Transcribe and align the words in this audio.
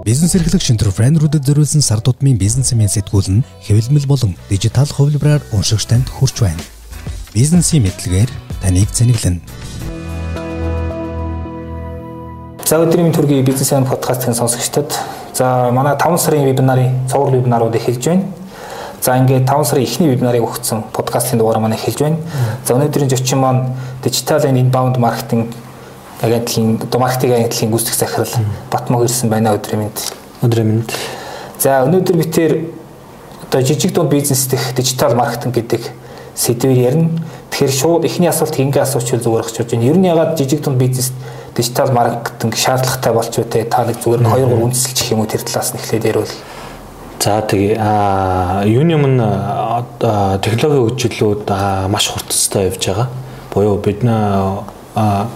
Бизнес 0.00 0.32
эрхлэгч 0.32 0.70
энтерпренерүүдэд 0.72 1.44
зориулсан 1.44 1.84
сар 1.84 2.00
тутмын 2.00 2.38
бизнесмен 2.40 2.88
сэтгүүл 2.88 3.28
нь 3.36 3.44
хэвлэмэл 3.68 4.08
болон 4.08 4.32
дижитал 4.48 4.88
хувилбараар 4.88 5.44
уншигч 5.52 5.84
танд 5.92 6.08
хүрч 6.08 6.40
байна. 6.40 6.64
Бизнесийн 7.36 7.84
мэдлэгээр 7.84 8.30
таныг 8.64 8.88
цэнэглэнэ. 8.96 9.44
За 12.64 12.80
өдрийн 12.80 13.12
төргийн 13.12 13.44
бизнесмен 13.44 13.84
подкастын 13.84 14.32
сонсогчдод 14.32 14.88
за 15.36 15.68
манай 15.68 16.00
5 16.00 16.16
сарын 16.16 16.48
вебинарын 16.48 17.04
цовруул 17.04 17.36
вебинарууд 17.36 17.76
эхэлж 17.76 18.00
байна. 18.00 18.24
За 19.04 19.20
ингээд 19.20 19.44
5 19.44 19.68
сарын 19.68 19.84
эхний 19.84 20.08
вебинарыг 20.08 20.48
өгсөн 20.48 20.88
подкастын 20.96 21.36
дугаараа 21.36 21.60
манай 21.60 21.76
эхэлж 21.76 22.00
байна. 22.00 22.16
За 22.64 22.72
өнөөдрийн 22.72 23.12
зочин 23.12 23.44
маань 23.44 23.76
digital 24.00 24.48
and 24.48 24.56
inbound 24.56 24.96
marketing 24.96 25.52
агентлагийн 26.22 26.78
маркетинг 26.98 27.32
агентлагийн 27.34 27.72
гүйцэтгэх 27.72 27.98
захирал 27.98 28.44
Батмог 28.70 29.04
ирсэн 29.04 29.30
байна 29.30 29.54
өдрийн 29.56 29.80
мэнд. 29.88 29.98
Өдрийн 30.42 30.68
мэнд. 30.68 30.92
За 31.58 31.82
өнөөдөр 31.84 32.16
бид 32.16 32.34
тэр 32.34 32.52
одоо 33.48 33.62
жижиг 33.62 33.92
дунд 33.92 34.10
бизнес 34.10 34.46
дэх 34.46 34.74
дижитал 34.76 35.14
маркетинг 35.14 35.54
гэдэг 35.54 35.80
сэдвээр 36.34 36.78
ярина. 36.78 37.10
Тэгэхээр 37.50 37.72
шууд 37.72 38.04
эхний 38.04 38.28
асуулт 38.28 38.54
хингээ 38.54 38.82
асуучвал 38.82 39.20
зүгээр 39.20 39.44
гэж 39.44 39.56
бодож 39.58 39.70
байна. 39.72 39.88
Ер 39.88 39.96
нь 39.96 40.06
ягаад 40.06 40.38
жижиг 40.38 40.62
дунд 40.62 40.78
бизнес 40.78 41.12
дижитал 41.56 41.92
маркетинг 41.92 42.56
шаардлагатай 42.56 43.12
болчихоо 43.12 43.44
те 43.44 43.64
та 43.64 43.84
нэг 43.84 43.96
зүгээр 44.04 44.22
2 44.22 44.44
3 44.44 44.64
үндэслэлчих 44.64 45.12
юм 45.12 45.20
уу 45.20 45.26
тэр 45.26 45.42
талаас 45.42 45.72
нь 45.74 45.80
эхлээд 45.80 46.04
ярил. 46.04 46.28
За 47.20 47.40
тэгээ 47.44 47.76
а 47.76 48.62
юуны 48.64 48.96
өмнө 48.96 49.28
технологийн 50.40 50.88
хөгжлүүд 50.88 51.44
маш 51.92 52.08
хурцтай 52.08 52.72
явж 52.72 52.80
байгаа. 52.86 53.08
Буюу 53.52 53.76
бид 53.76 54.00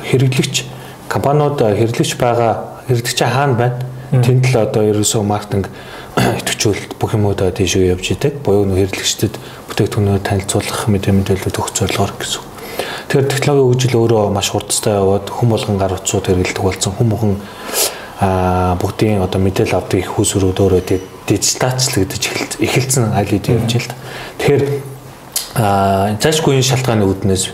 хэрэглэгч 0.08 0.73
компаниуд 1.14 1.62
хэрэглэгч 1.62 2.18
байгаа 2.18 2.82
хэрэглэгч 2.90 3.18
хаана 3.22 3.54
байна? 3.54 3.78
Тэнд 4.10 4.50
л 4.50 4.58
одоо 4.58 4.82
ерөөсөө 4.82 5.22
маркетинг 5.22 5.70
идэвхжүүлэлт 6.42 6.98
бүх 6.98 7.14
юмудаа 7.14 7.54
тийшээ 7.54 7.94
явж 7.94 8.14
идэг. 8.14 8.42
Буюу 8.42 8.66
хэрэглэгчдэд 8.66 9.34
бүтээгдэхүүнөө 9.70 10.18
танилцуулах 10.26 10.86
мэдээ 10.90 11.14
мэдээлэлүүд 11.14 11.58
өгөх 11.58 11.74
зорилгоор 11.74 12.14
гэсэн. 12.18 12.42
Тэгэхээр 13.10 13.30
технологийн 13.30 13.68
хөгжил 13.70 13.98
өөрөө 13.98 14.24
маш 14.34 14.48
хурдтай 14.50 14.94
яваад 14.98 15.26
хүм 15.30 15.48
болгон 15.54 15.78
гар 15.78 15.94
утсууд 15.94 16.26
хэрэглэдэг 16.26 16.62
болсон. 16.62 16.92
Хүм 16.94 17.08
бүхэн 17.10 17.34
а 18.22 18.74
бүгдийн 18.78 19.22
одоо 19.22 19.40
мэдээлэл 19.42 19.78
авдаг 19.78 19.98
их 19.98 20.14
хүсрүүд 20.14 20.58
өөрөө 20.62 20.82
дижиталчлагдаж 21.26 22.22
эхэлсэн 22.62 23.14
аль 23.14 23.30
хэдийн 23.30 23.62
явж 23.62 23.72
байна. 23.74 23.98
Тэгэхээр 24.38 24.64
а 25.58 26.14
заашгүй 26.18 26.62
шалтгааны 26.62 27.06
үүднээс 27.06 27.44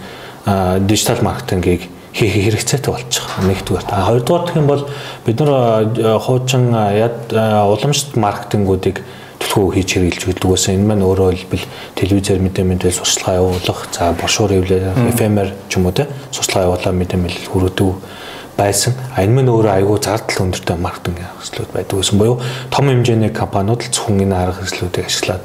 дижитал 0.85 1.25
маркетингийг 1.25 1.89
хийх 2.13 2.35
хэрэгцээтэй 2.35 2.93
байгаа. 2.93 3.47
Нэгдүгээр. 3.47 3.87
А 3.91 4.07
хоёрдугаар 4.11 4.45
гэх 4.47 4.59
юм 4.59 4.67
бол 4.67 4.85
бид 5.27 5.39
нар 5.41 6.21
хуучин 6.21 6.75
яд 6.75 7.31
уламжлалт 7.31 8.17
маркетингуудыг 8.19 9.03
төлхөө 9.41 9.75
хийж 9.75 9.91
хэрэгжилж 9.97 10.25
өгдөг 10.31 10.51
байсан. 10.53 10.75
Энэ 10.77 10.89
маань 10.91 11.07
өөрөө 11.07 11.29
хэлбэл 11.33 11.67
телевизээр 11.97 12.41
мэдээ 12.45 12.65
мэдээлэл 12.67 13.01
сурчлагаа 13.01 13.41
явуулах, 13.41 13.81
за 13.89 14.13
брошюр 14.13 14.53
хэвлэл, 14.53 14.95
эфемер 15.11 15.49
ч 15.71 15.81
юм 15.81 15.89
уу 15.89 15.97
те 15.97 16.07
сурчлагаа 16.31 16.77
явуулаад 16.77 16.99
мэдээ 17.01 17.19
мэдээлэл 17.19 17.51
хүргэдэг 17.51 17.91
байсан. 18.61 18.93
А 19.17 19.25
энэ 19.25 19.35
маань 19.41 19.51
өөрөө 19.51 19.73
айгүй 19.81 19.99
зардал 20.05 20.45
өндөртэй 20.45 20.77
маркетинг 20.77 21.19
хэрэгслүүд 21.25 21.71
байдаг 21.73 21.97
гэсэн 21.97 22.19
буюу 22.21 22.37
том 22.69 22.85
хэмжээний 22.93 23.33
компаниуд 23.33 23.81
л 23.81 23.91
зөвхөн 23.91 24.23
энэ 24.29 24.37
арга 24.37 24.61
хэрэгслүүдийг 24.61 25.07
ашиглаад 25.09 25.45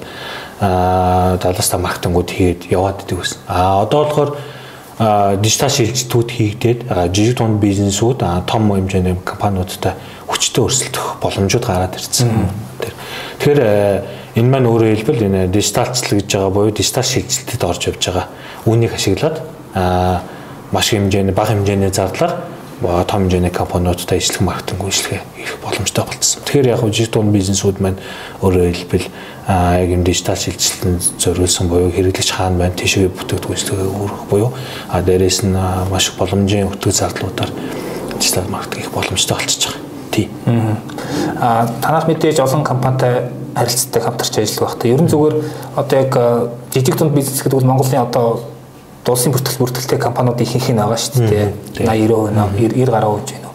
аа 0.59 1.38
далаастаа 1.39 1.79
маркетингууд 1.79 2.29
хийгээд 2.29 2.61
яваад 2.75 3.00
идэг 3.07 3.23
гэсэн. 3.23 3.39
А 3.47 3.81
одоо 3.88 4.03
болохоор 4.03 4.29
дижитал 4.95 5.69
шилжилтүүд 5.69 6.29
хийгдээд 6.31 6.79
жижиг 7.11 7.38
дунд 7.38 7.59
бизнесүүд 7.59 8.23
том 8.47 8.71
хэмжээний 8.71 9.19
компаниудтай 9.27 9.93
хүчтэй 10.23 10.63
өрсөлдөх 10.63 11.19
боломжууд 11.19 11.65
гараад 11.67 11.99
ирсэн. 11.99 12.31
Тэгэхээр 13.43 13.59
энэ 14.39 14.49
маань 14.49 14.71
өөрөөр 14.71 14.95
хэлбэл 14.95 15.27
энэ 15.27 15.51
дижиталчлал 15.51 16.16
гэж 16.16 16.31
байгаа 16.31 16.51
буюу 16.55 16.71
дижитал 16.71 17.03
шилжилтэд 17.03 17.63
орж 17.67 17.81
явж 17.91 18.03
байгаа 18.07 18.25
үүнийг 18.63 18.95
ашиглаад 18.95 19.44
маш 20.72 20.88
хэмжээний 20.95 21.35
бага 21.35 21.51
хэмжээний 21.51 21.91
зардлаар 21.91 22.54
том 22.81 23.24
хэмжээний 23.24 23.52
компаниудтай 23.52 24.19
ижлэх 24.19 24.41
маркетинг 24.41 24.84
үйлчлэгээ 24.84 25.22
хийх 25.40 25.58
боломжтой 25.63 26.03
болчихсон. 26.03 26.44
Тэгэхээр 26.44 26.72
яг 26.75 26.81
дунд 26.84 27.31
бизнесүүд 27.31 27.80
маань 27.80 28.00
өөрөөр 28.44 28.75
хэлбэл 28.75 29.08
яг 29.47 29.90
юм 29.90 30.03
дижитал 30.03 30.36
шилжилтэнд 30.36 31.02
зориулсан 31.16 31.68
буюу 31.72 31.91
хэрэглэгч 31.91 32.31
хаана 32.36 32.68
байна 32.68 32.75
тийшээ 32.75 33.08
бүтээгдэхүүн 33.16 33.56
үйлчлэгээ 33.56 33.90
өөрөх 33.96 34.24
буюу 34.28 34.52
а 34.91 35.02
дээрэс 35.02 35.47
нь 35.47 35.56
маш 35.88 36.12
боломжийн 36.19 36.68
өтгөх 36.68 36.91
зардлуудаар 36.91 37.52
дижитал 38.19 38.52
маркетинг 38.52 38.84
хийх 38.84 38.92
боломжтой 38.92 39.38
болчихж 39.40 39.63
байгаа. 39.72 39.81
Тий. 40.12 40.30
Аа 41.40 41.68
танаас 41.80 42.07
мэдээж 42.12 42.44
олон 42.44 42.63
компанитай 42.63 43.31
харилцаатай 43.56 44.02
хамтарч 44.03 44.38
ажилладаг 44.38 44.68
багтаа. 44.68 44.92
Ер 44.92 45.02
нь 45.02 45.07
зүгээр 45.07 45.36
одоо 45.80 45.96
яг 45.96 46.13
жижиг 46.75 46.97
дунд 47.00 47.16
бизнес 47.16 47.40
гэдэг 47.40 47.59
бол 47.59 47.72
Монголын 47.72 48.03
одоо 48.03 48.54
дуусын 49.05 49.31
бүртгэл 49.31 49.61
бүртгэлтэй 49.61 49.99
компаниуд 50.01 50.41
ихэнх 50.41 50.69
нь 50.73 50.81
байгаа 50.81 50.97
шүү 50.97 51.29
дээ. 51.29 51.53
80 51.85 52.33
90% 52.33 52.73
90 52.73 52.89
гаруй 52.89 53.21
гэж 53.21 53.29
байна. 53.38 53.49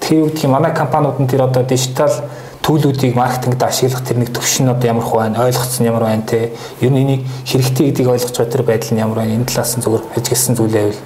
Тэгэхээр 0.00 0.20
юу 0.22 0.30
гэх 0.30 0.44
юм 0.46 0.52
манай 0.54 0.72
компаниуд 0.72 1.18
нь 1.18 1.26
тэр 1.26 1.42
одоо 1.42 1.62
дижитал 1.66 2.14
төлөвлөлтийг 2.62 3.14
маркетингд 3.18 3.62
ашиглах 3.62 4.06
тэр 4.06 4.22
нэг 4.22 4.30
төвш 4.30 4.62
нь 4.62 4.70
одоо 4.70 4.86
ямар 4.86 5.02
их 5.02 5.12
байна, 5.12 5.42
ойлгоцсон 5.42 5.86
ямар 5.86 6.06
байна 6.06 6.22
те. 6.22 6.54
Ер 6.80 6.90
нь 6.94 7.02
энийг 7.02 7.22
хэрэгтэй 7.46 7.90
гэдгийг 7.90 8.08
ойлгож 8.14 8.30
байгаа 8.38 8.52
тэр 8.54 8.62
байдал 8.62 8.94
нь 8.94 9.02
ямар 9.02 9.18
байна. 9.18 9.34
Энэ 9.34 9.50
талаас 9.50 9.74
нь 9.74 9.82
зөвхөн 9.82 10.06
ажигласан 10.14 10.54
зүйлээ 10.54 10.82
байвал 10.82 11.02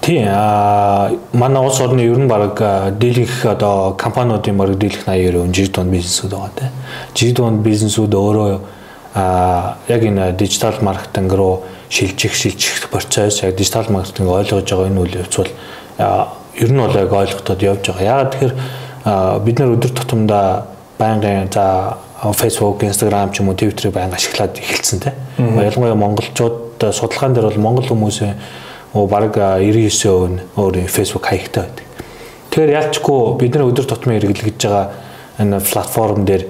Тийм 0.00 0.26
аа 0.28 1.12
манай 1.32 1.62
улс 1.62 1.80
орны 1.80 2.00
ер 2.00 2.18
нь 2.18 2.28
баг 2.28 2.56
дийлэх 2.98 3.44
одоо 3.44 3.92
компаниудын 3.92 4.56
баг 4.56 4.78
дийлэх 4.78 5.04
80% 5.06 5.52
жижиг 5.52 5.74
дунд 5.74 5.92
бизнесүүд 5.92 6.32
байгаа 6.32 6.50
те. 6.56 6.70
Жижиг 7.14 7.36
дунд 7.36 7.60
бизнесүүд 7.60 8.14
өөрөө 8.14 8.60
аа 9.14 9.76
яг 9.88 10.02
энэ 10.02 10.32
дижитал 10.32 10.80
маркетинг 10.80 11.32
руу 11.32 11.62
шилжих 11.90 12.34
шилжих 12.34 12.88
процесс 12.90 13.42
яг 13.42 13.56
дижитал 13.56 13.90
маркетинг 13.90 14.30
ойлгож 14.30 14.70
байгаа 14.70 14.86
энэ 14.86 15.00
үйл 15.02 15.18
явц 15.20 15.36
бол 15.36 15.50
ер 16.54 16.70
нь 16.70 16.78
бол 16.78 16.94
яг 16.94 17.12
ойлгоход 17.12 17.62
явж 17.62 17.84
байгаа. 17.90 18.06
Яагаад 18.06 18.32
тэгэхээр 18.32 18.54
бид 19.44 19.58
нар 19.58 19.74
өдөр 19.74 19.92
тутамдаа 19.98 20.66
байнгын 20.98 21.50
за 21.52 21.98
Facebook, 22.36 22.82
Instagram 22.84 23.32
ч 23.32 23.40
юм 23.40 23.48
уу 23.48 23.56
Twitter-ыг 23.56 23.94
байнга 23.94 24.16
ашиглаад 24.16 24.58
эхэлсэн 24.58 25.00
те. 25.00 25.12
Ялангуяа 25.38 25.94
монголчууд 25.94 26.78
судалгаан 26.78 27.34
дээр 27.34 27.48
бол 27.48 27.58
монгол 27.58 27.88
хүмүүсийн 27.88 28.34
баг 28.94 29.34
99% 29.34 30.28
нь 30.28 30.40
өөр 30.56 30.86
Facebook 30.86 31.26
хаягтай 31.26 31.64
байдаг. 31.64 31.86
Тэгэхээр 32.50 32.76
ялчгүй 32.76 33.20
бид 33.40 33.54
нар 33.54 33.66
өдөр 33.70 33.86
тутмын 33.88 34.20
хэрэглэж 34.20 34.58
байгаа 34.60 34.86
энэ 35.38 35.60
платформ 35.64 36.24
дээр 36.28 36.44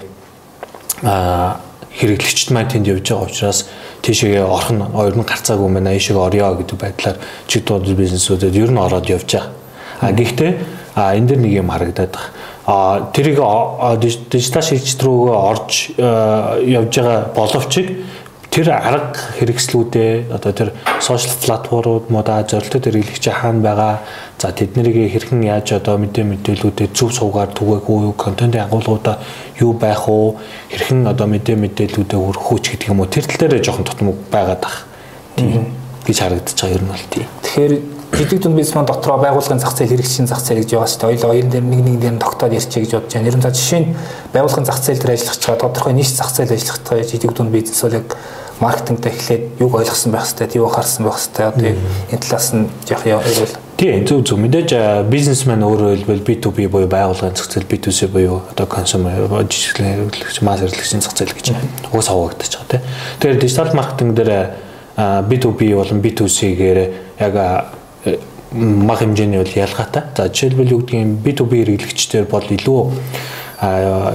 хэрэглэгчд 1.00 2.50
маань 2.50 2.68
тэнд 2.68 2.90
явж 2.90 3.06
байгаа 3.08 3.28
учраас 3.30 3.68
тийшээ 4.02 4.44
орох 4.44 4.70
нь 4.72 4.82
хоёр 4.82 5.14
нь 5.16 5.24
гарцаагүй 5.24 5.68
мэн 5.68 5.86
аашиг 5.92 6.16
орё 6.16 6.54
гэдэг 6.56 6.78
байдлаар 6.80 7.16
чиг 7.46 7.64
дууд 7.64 7.88
бизнесүүдэд 7.88 8.56
ер 8.56 8.70
нь 8.72 8.80
ороод 8.80 9.06
явж 9.08 9.28
байгаа. 9.28 9.52
А 10.00 10.12
гэхдээ 10.12 10.52
а 10.94 11.14
энэ 11.16 11.26
дэр 11.28 11.38
нэг 11.38 11.52
юм 11.52 11.68
харагдаад 11.70 12.12
байгаа. 12.12 12.32
А 12.66 13.10
тэрийг 13.12 13.38
дижитал 14.30 14.62
шилжилт 14.62 15.02
рүүгээ 15.02 15.36
орж 15.50 15.72
явж 16.64 16.92
байгаа 16.96 17.18
боловч 17.34 17.74
тэр 18.50 18.74
арга 18.74 19.14
хэрэгслүүдээ 19.38 20.34
одоо 20.34 20.52
тэр 20.52 20.70
сошиал 20.98 21.38
платформуд 21.38 22.10
муудаа 22.10 22.42
зорилттой 22.42 22.82
хэрэглэгч 22.82 23.30
хаана 23.30 23.62
байгаа? 23.62 23.94
За 24.42 24.50
тэднийг 24.50 24.90
хэрхэн 24.90 25.46
яаж 25.46 25.78
одоо 25.78 25.98
мэдээ 26.02 26.26
мэдээллүүдэд 26.26 26.90
зөв 26.90 27.14
суугаар 27.14 27.54
түгээх 27.54 27.86
үү 27.86 28.12
контентын 28.18 28.66
агуулгуудаа 28.66 29.22
юу 29.62 29.72
байх 29.78 30.08
уу? 30.10 30.42
Хэрхэн 30.66 31.06
одоо 31.06 31.30
мэдээ 31.30 31.56
мэдээллүүдэд 31.62 32.18
хүрэх 32.18 32.46
үү 32.50 32.58
гэдэг 32.58 32.90
юм 32.90 33.00
уу? 33.00 33.06
Тэр 33.06 33.24
тал 33.30 33.38
дээр 33.38 33.62
жоохон 33.62 33.86
тутмаг 33.86 34.18
байгаад 34.34 34.60
байгаа 34.66 34.82
тийм. 35.38 35.64
Гэж 36.06 36.16
харагдаж 36.18 36.58
байгаа 36.58 36.78
юм 36.82 36.88
бол 36.90 37.06
тийм. 37.06 37.26
Тэгэхээр 37.46 37.99
жижиг 38.12 38.42
дунд 38.42 38.56
бизнес 38.56 38.74
маань 38.74 38.86
дотроо 38.86 39.18
байгууллагын 39.18 39.60
зах 39.60 39.76
зээл 39.76 39.94
хэрэгжлийн 39.94 40.28
зах 40.28 40.40
зээл 40.42 40.62
гэж 40.64 40.70
байгаа 40.74 40.90
шүү 40.90 41.00
дээ. 41.00 41.08
Хоёул 41.16 41.30
хоёрын 41.30 41.50
дээр 41.50 41.64
нэг 41.64 41.80
нэг 41.84 42.00
дээр 42.00 42.18
тогтоод 42.18 42.52
ярьчих 42.52 42.82
гэж 42.84 42.92
бодож 42.98 43.14
байна. 43.14 43.28
Ер 43.28 43.36
нь 43.36 43.42
за 43.42 43.50
жишээ 43.50 43.80
нь 43.80 43.96
байгууллагын 44.34 44.66
зах 44.66 44.80
зээл 44.82 45.00
дээр 45.00 45.14
ажиллах 45.14 45.38
чагаа 45.38 45.60
тодорхой 45.60 45.94
нийт 45.94 46.10
зах 46.10 46.30
зээл 46.34 46.52
ажиллах 46.52 46.78
чагаа 46.84 47.04
жижиг 47.04 47.32
дунд 47.32 47.50
бизнес 47.54 47.82
бол 47.82 47.94
яг 47.94 48.08
маркетингтэй 48.60 49.12
эхлээд 49.12 49.42
юг 49.60 49.74
ойлгосон 49.74 50.12
байх 50.12 50.28
хэрэгтэй, 50.28 50.60
юу 50.60 50.68
харсан 50.68 51.04
байх 51.06 51.16
хэрэгтэй. 51.16 51.46
Одоо 51.48 51.72
энэ 52.12 52.20
талаас 52.20 52.52
нь 52.52 52.68
яг 52.92 53.02
явуул. 53.06 53.56
Тийм 53.80 54.04
зөв 54.04 54.20
зөв 54.20 54.36
мэдээж 54.36 55.08
бизнесмен 55.08 55.64
өөрөө 55.64 56.04
хэлбэл 56.04 56.26
B2B 56.28 56.68
буюу 56.68 56.84
байгууллагын 56.84 57.32
зах 57.32 57.48
зээл 57.48 57.64
B2C 57.64 58.12
буюу 58.12 58.44
одоо 58.52 58.68
консюмер 58.68 59.32
жижиглэн 59.48 60.12
хэрэглэгч 60.12 60.44
масс 60.44 60.60
хэрэглэгчийн 60.60 61.00
зах 61.00 61.16
зээл 61.16 61.32
гэж 61.32 61.56
уус 61.88 62.12
хаваагдаж 62.12 62.52
байгаа 62.52 62.68
тийм. 62.68 62.82
Тэгэхээр 63.16 63.40
дижитал 63.40 63.72
маркетинг 63.72 64.12
дээр 64.12 64.52
B2B 65.00 65.60
болон 65.72 66.04
B2C-гээр 66.04 66.78
яг 67.16 67.34
мах 68.52 68.98
хэмжээний 69.00 69.38
бол 69.38 69.54
ялгаатай. 69.54 70.02
За 70.16 70.28
жишээлбэл 70.28 70.72
юу 70.72 70.80
гэдгийг 70.82 71.22
B2B 71.22 71.52
хэрэглэгчдэр 71.64 72.24
бол 72.26 72.42
илүү 72.42 72.80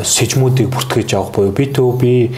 сэжмүүдийг 0.03 0.69
бүртгэж 0.73 1.15
авах 1.15 1.31
буюу 1.31 1.53
B2B 1.53 2.33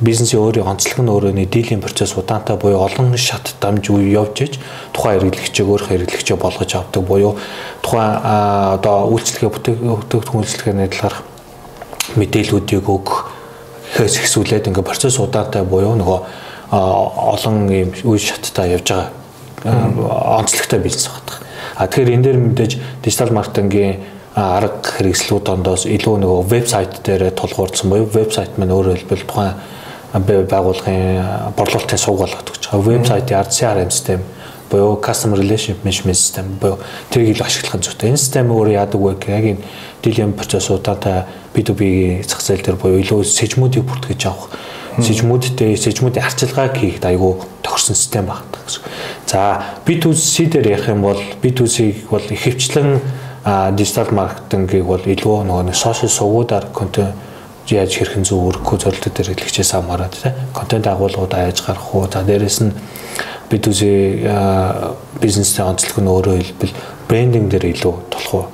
бизнесийн 0.00 0.40
өөрийн 0.40 0.64
онцлог 0.64 1.00
нь 1.04 1.12
өөрөө 1.12 1.32
нэг 1.36 1.50
дийлэн 1.52 1.80
процесс 1.84 2.16
удаантай 2.16 2.56
буюу 2.56 2.80
олон 2.80 3.16
шат 3.16 3.52
дамж 3.60 3.92
үе 3.92 4.16
явж 4.16 4.36
иж 4.48 4.54
тухайн 4.96 5.20
хэрэглэгчийг 5.20 5.68
өөрийнхөө 5.68 5.92
хэрэглэгчээ 6.08 6.36
болгож 6.40 6.70
авдаг 6.72 7.04
буюу 7.04 7.36
тухайн 7.84 8.16
одоо 8.80 9.12
үйлчлэгээ 9.12 9.52
бүтээгдэхүүн 9.52 10.40
үйлчлэгээ 10.40 10.76
найдлагах 10.80 11.20
мэдээллүүдийг 12.16 12.88
өгөх 12.88 13.28
хэс 14.00 14.24
хэсүүлээд 14.24 14.72
ингээ 14.72 14.88
процесс 14.88 15.20
удаантай 15.20 15.68
буюу 15.68 15.92
нөгөө 16.00 16.20
олон 16.72 17.68
ийм 17.68 17.92
үе 18.08 18.16
шаттай 18.16 18.72
явж 18.72 18.88
байгаа 18.88 19.19
онцлогтой 19.64 20.78
бизнес 20.78 21.08
байна. 21.08 21.44
А 21.76 21.86
тэгэхээр 21.86 22.14
энэ 22.14 22.24
дээр 22.24 22.38
мэдээж 22.38 22.72
дижитал 23.04 23.32
маркетингийн 23.32 24.00
арга 24.34 24.80
хэрэгслүүд 24.84 25.44
дондоос 25.44 25.84
илүү 25.84 26.16
нөгөө 26.22 26.42
вебсайт 26.48 27.00
дээр 27.04 27.30
тулгуурсан 27.36 27.90
буюу 27.90 28.08
вебсайт 28.08 28.56
маань 28.56 28.72
өөрөөр 28.72 29.00
хэлбэл 29.04 29.26
тухайн 29.26 29.54
байгууллагын 30.48 31.54
борлуулалтын 31.56 31.98
суугаал 31.98 32.34
гэдэг 32.38 32.56
ч 32.56 32.64
байгаа. 32.70 32.88
Вебсайтын 32.88 33.50
CRM 33.50 33.90
систем 33.90 34.20
буюу 34.70 35.00
customer 35.02 35.36
relationship 35.36 35.82
management 35.84 36.18
system 36.18 36.46
буюу 36.60 36.78
тэрийг 37.10 37.36
илүү 37.36 37.46
ашиглах 37.46 37.76
нь 37.76 37.84
зүйтэй. 37.84 38.08
Энэ 38.10 38.22
систем 38.22 38.50
өөрөө 38.54 38.74
яадаг 38.80 39.00
вэ 39.00 39.14
гэх 39.18 39.34
яг 39.34 39.44
энэ 39.50 39.64
дийлэн 40.02 40.32
процессуудаа 40.38 41.26
B2B 41.54 42.22
зах 42.24 42.40
зээл 42.40 42.62
дээр 42.62 42.78
буюу 42.78 43.02
илүү 43.02 43.26
сэжмүүдийг 43.26 43.84
бүртгэж 43.84 44.22
авах 44.30 44.54
сэжмүүдтэй 44.98 45.74
сэжмүүдийн 45.74 46.26
арчилгааг 46.26 46.74
хийхэд 46.78 47.06
айгүй 47.10 47.32
тохирсон 47.62 47.98
систем 47.98 48.30
байна 48.30 48.49
гэсэн. 48.70 48.86
За 49.26 49.42
B2C 49.86 50.46
дээр 50.54 50.68
ярих 50.78 50.88
юм 50.88 51.02
бол 51.02 51.18
B2C-г 51.42 52.06
бол 52.10 52.22
ихэвчлэн 52.22 53.00
дижитал 53.74 54.14
маркетингийг 54.14 54.84
бол 54.84 55.02
илүү 55.02 55.44
нөгөө 55.48 55.74
сошиал 55.74 56.12
сувгуудаар 56.12 56.70
контент 56.72 57.16
яаж 57.70 57.94
хэрхэн 57.94 58.24
зөв 58.26 58.50
өргөхөө 58.50 58.78
зорилттой 58.82 59.12
дээр 59.14 59.28
хэлэгчээс 59.34 59.72
хамаарат 59.74 60.14
тий 60.18 60.32
контент 60.54 60.86
агуулгуудаа 60.86 61.46
яаж 61.46 61.62
гаргах 61.62 61.94
уу 61.94 62.08
за 62.10 62.22
дээрэс 62.26 62.58
нь 62.66 62.72
бид 63.50 63.66
үсээ 63.66 64.26
бизнесийн 65.22 65.70
онцлог 65.70 65.98
нь 66.02 66.10
өөрөө 66.10 66.36
хэлбэл 66.40 66.74
брендинг 67.08 67.46
дээр 67.50 67.70
илүү 67.74 67.94
толох 68.10 68.34
уу 68.34 68.44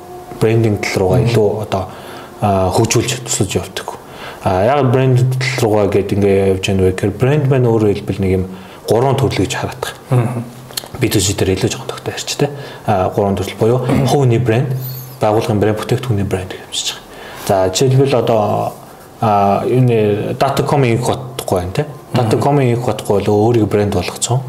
брендинг 0.41 0.85
тал 0.85 1.01
руугаа 1.01 1.21
илүү 1.25 1.49
одоо 1.65 1.83
хөгжүүлж 2.77 3.25
тусалж 3.25 3.53
явдаг. 3.57 3.89
А 4.45 4.65
яг 4.65 4.93
брэнд 4.93 5.19
тал 5.33 5.65
руугаа 5.65 5.89
гээд 5.89 6.13
ингээ 6.13 6.37
явж 6.53 6.65
байгаа 6.69 6.85
вэ 6.85 6.93
гэхээр 6.93 7.13
брэнд 7.17 7.45
маань 7.49 7.67
өөрөө 7.67 7.91
хэлбэл 7.97 8.21
нэг 8.21 8.33
юм 8.37 8.45
гурван 8.89 9.17
төрлөж 9.17 9.55
хараадах. 9.55 9.95
Би 11.01 11.09
төсөй 11.13 11.37
дээр 11.37 11.57
илүү 11.57 11.71
жоохон 11.71 11.91
тогтоо 11.91 12.15
тэ. 12.15 12.51
А 12.87 13.11
гурван 13.11 13.37
төрөл 13.37 13.59
буюу 13.61 13.79
хувийн 14.09 14.45
брэнд, 14.45 14.73
байгууллагын 15.21 15.61
брэнд, 15.61 15.79
бүтээгдэхүүний 15.81 16.25
брэнд 16.25 16.55
гэж 16.55 16.63
хэлж 16.71 16.89
байгаа. 16.95 17.07
За 17.47 17.69
жишээлбэл 17.71 18.15
одоо 18.19 18.73
а 19.21 19.65
энэ 19.65 20.35
data.com-ийг 20.39 21.01
хотхгүй 21.01 21.61
байна 21.61 21.73
те. 21.73 21.87
Data.com-ийг 22.15 22.81
хотхгүй 22.81 23.25
бол 23.25 23.49
өөрийг 23.49 23.69
брэнд 23.69 23.95
болгоцсон. 23.95 24.41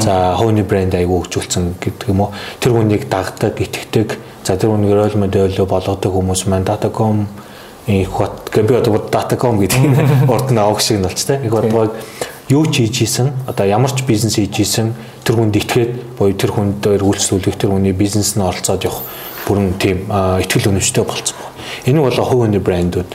За 0.00 0.34
хувийн 0.36 0.64
брэнд 0.66 0.94
аягүй 0.94 1.22
хөгжүүлсэн 1.22 1.76
гэдэг 1.80 2.08
юм 2.10 2.20
уу. 2.26 2.32
Тэр 2.60 2.72
хүнийг 2.76 3.08
дагдаг, 3.08 3.60
итгэдэг. 3.60 4.18
За 4.44 4.56
тэр 4.56 4.74
хүнийг 4.74 4.92
role 4.92 5.16
model 5.16 5.66
болгодог 5.66 6.12
хүмүүс 6.12 6.46
маань 6.46 6.66
data.com 6.66 7.26
их 7.86 8.10
хот 8.10 8.50
би 8.52 8.74
одоо 8.74 8.98
data.com 8.98 9.60
гэдэг 9.60 10.28
урд 10.32 10.50
нь 10.50 10.58
авах 10.58 10.80
шиг 10.80 10.98
нь 10.98 11.02
болч 11.06 11.24
те. 11.24 11.40
Их 11.44 11.50
бодлогыг 11.50 11.94
юу 12.48 12.66
ч 12.70 12.86
хийж 12.86 13.02
исэн 13.02 13.32
одоо 13.46 13.66
ямар 13.66 13.90
ч 13.90 14.06
бизнес 14.06 14.38
хийж 14.38 14.60
исэн 14.60 14.94
тэр 15.24 15.36
хүнд 15.36 15.56
итгээд 15.56 16.18
боёо 16.18 16.34
тэр 16.34 16.52
хүнд 16.54 16.78
дээр 16.82 17.02
үйлчлүүлэх 17.02 17.58
тэр 17.58 17.74
хүний 17.74 17.92
бизнес 17.92 18.38
нь 18.38 18.42
оролцоод 18.42 18.86
явах 18.86 19.02
бүрэн 19.46 19.74
тийм 19.78 20.06
ихтгэл 20.42 20.70
өнөмжтэй 20.70 21.04
болцсон. 21.06 21.38
Энэ 21.86 22.02
бол 22.02 22.14
хувийн 22.14 22.58
брэндүүд 22.62 23.10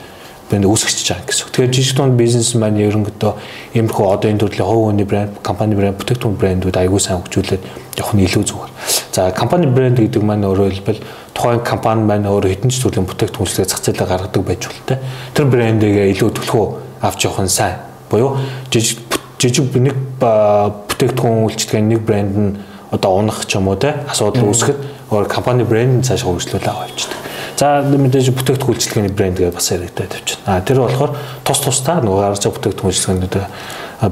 брэнд 0.52 0.68
үүсгэж 0.68 1.08
байгаа 1.08 1.28
гэсэн. 1.32 1.48
Тэгэхээр 1.56 1.72
жижиг 1.72 1.96
дунд 1.96 2.20
бизнес 2.20 2.52
маань 2.60 2.76
ерөнхийдөө 2.84 3.34
иймэрхүү 3.80 4.06
одоо 4.12 4.28
энэ 4.28 4.42
төрлийн 4.44 4.68
хувь 4.68 4.84
хүний 4.92 5.08
брэнд, 5.08 5.40
компани 5.40 5.76
брэнд, 5.80 5.96
бүтээгдэхүүн 5.96 6.36
брэндүүд 6.36 6.76
аягүй 6.76 7.00
сайн 7.00 7.24
хөгжүүлээд 7.24 7.64
явах 8.04 8.14
нь 8.20 8.24
илүү 8.28 8.44
зүгээр. 8.44 8.72
За 9.16 9.32
компани 9.32 9.68
брэнд 9.72 10.04
гэдэг 10.04 10.24
маань 10.24 10.44
өөрөөр 10.44 10.76
хэлбэл 10.76 11.04
тухайн 11.32 11.64
компани 11.64 12.04
маань 12.04 12.28
өөрөө 12.28 12.52
хэдэн 12.52 12.72
ч 12.72 12.84
төрлийн 12.84 13.08
бүтээгдэхүүнчлэгээ 13.08 13.72
зах 13.72 13.80
зээлээ 13.80 14.08
гаргадаг 14.12 14.44
байж 14.44 14.62
болтой. 14.68 14.98
Тэр 15.32 15.46
брэндээ 15.48 16.12
илүү 16.20 16.30
төлхөө 16.36 16.66
авч 17.00 17.20
явах 17.24 17.44
нь 17.48 17.52
сайн. 17.52 17.80
Буюу 18.12 18.36
жижиг 18.68 19.00
жижиг 19.42 19.74
нэг 19.74 19.98
бүтээгдэхүүн 20.22 21.44
үйлчлэгээ 21.50 21.82
нэг 21.82 22.02
брэнд 22.06 22.36
нь 22.38 22.52
одоо 22.94 23.18
унах 23.18 23.50
ч 23.50 23.58
юм 23.58 23.74
уу 23.74 23.80
те 23.82 23.98
асуудал 24.06 24.54
үүсгэхэд 24.54 25.10
өөр 25.10 25.26
компани 25.26 25.66
брэнд 25.66 25.94
нь 25.98 26.06
цааш 26.06 26.22
хөгжлүүлээ 26.22 26.70
авчдаг. 26.70 27.18
За 27.58 27.82
мэдээж 27.82 28.30
бүтээгдэхүүн 28.38 28.74
үйлчлэгээний 28.78 29.14
брэнд 29.18 29.38
гэж 29.42 29.54
бас 29.58 29.74
яригдаад 29.74 30.14
тавьчихна. 30.14 30.46
А 30.46 30.62
тэр 30.62 30.86
болохоор 30.86 31.18
тус 31.42 31.60
тусдаа 31.66 32.06
нөгөө 32.06 32.22
гарч 32.22 32.46
бүтээгдэхүүн 32.46 32.90
үйлчлэгээнүүд 32.94 33.36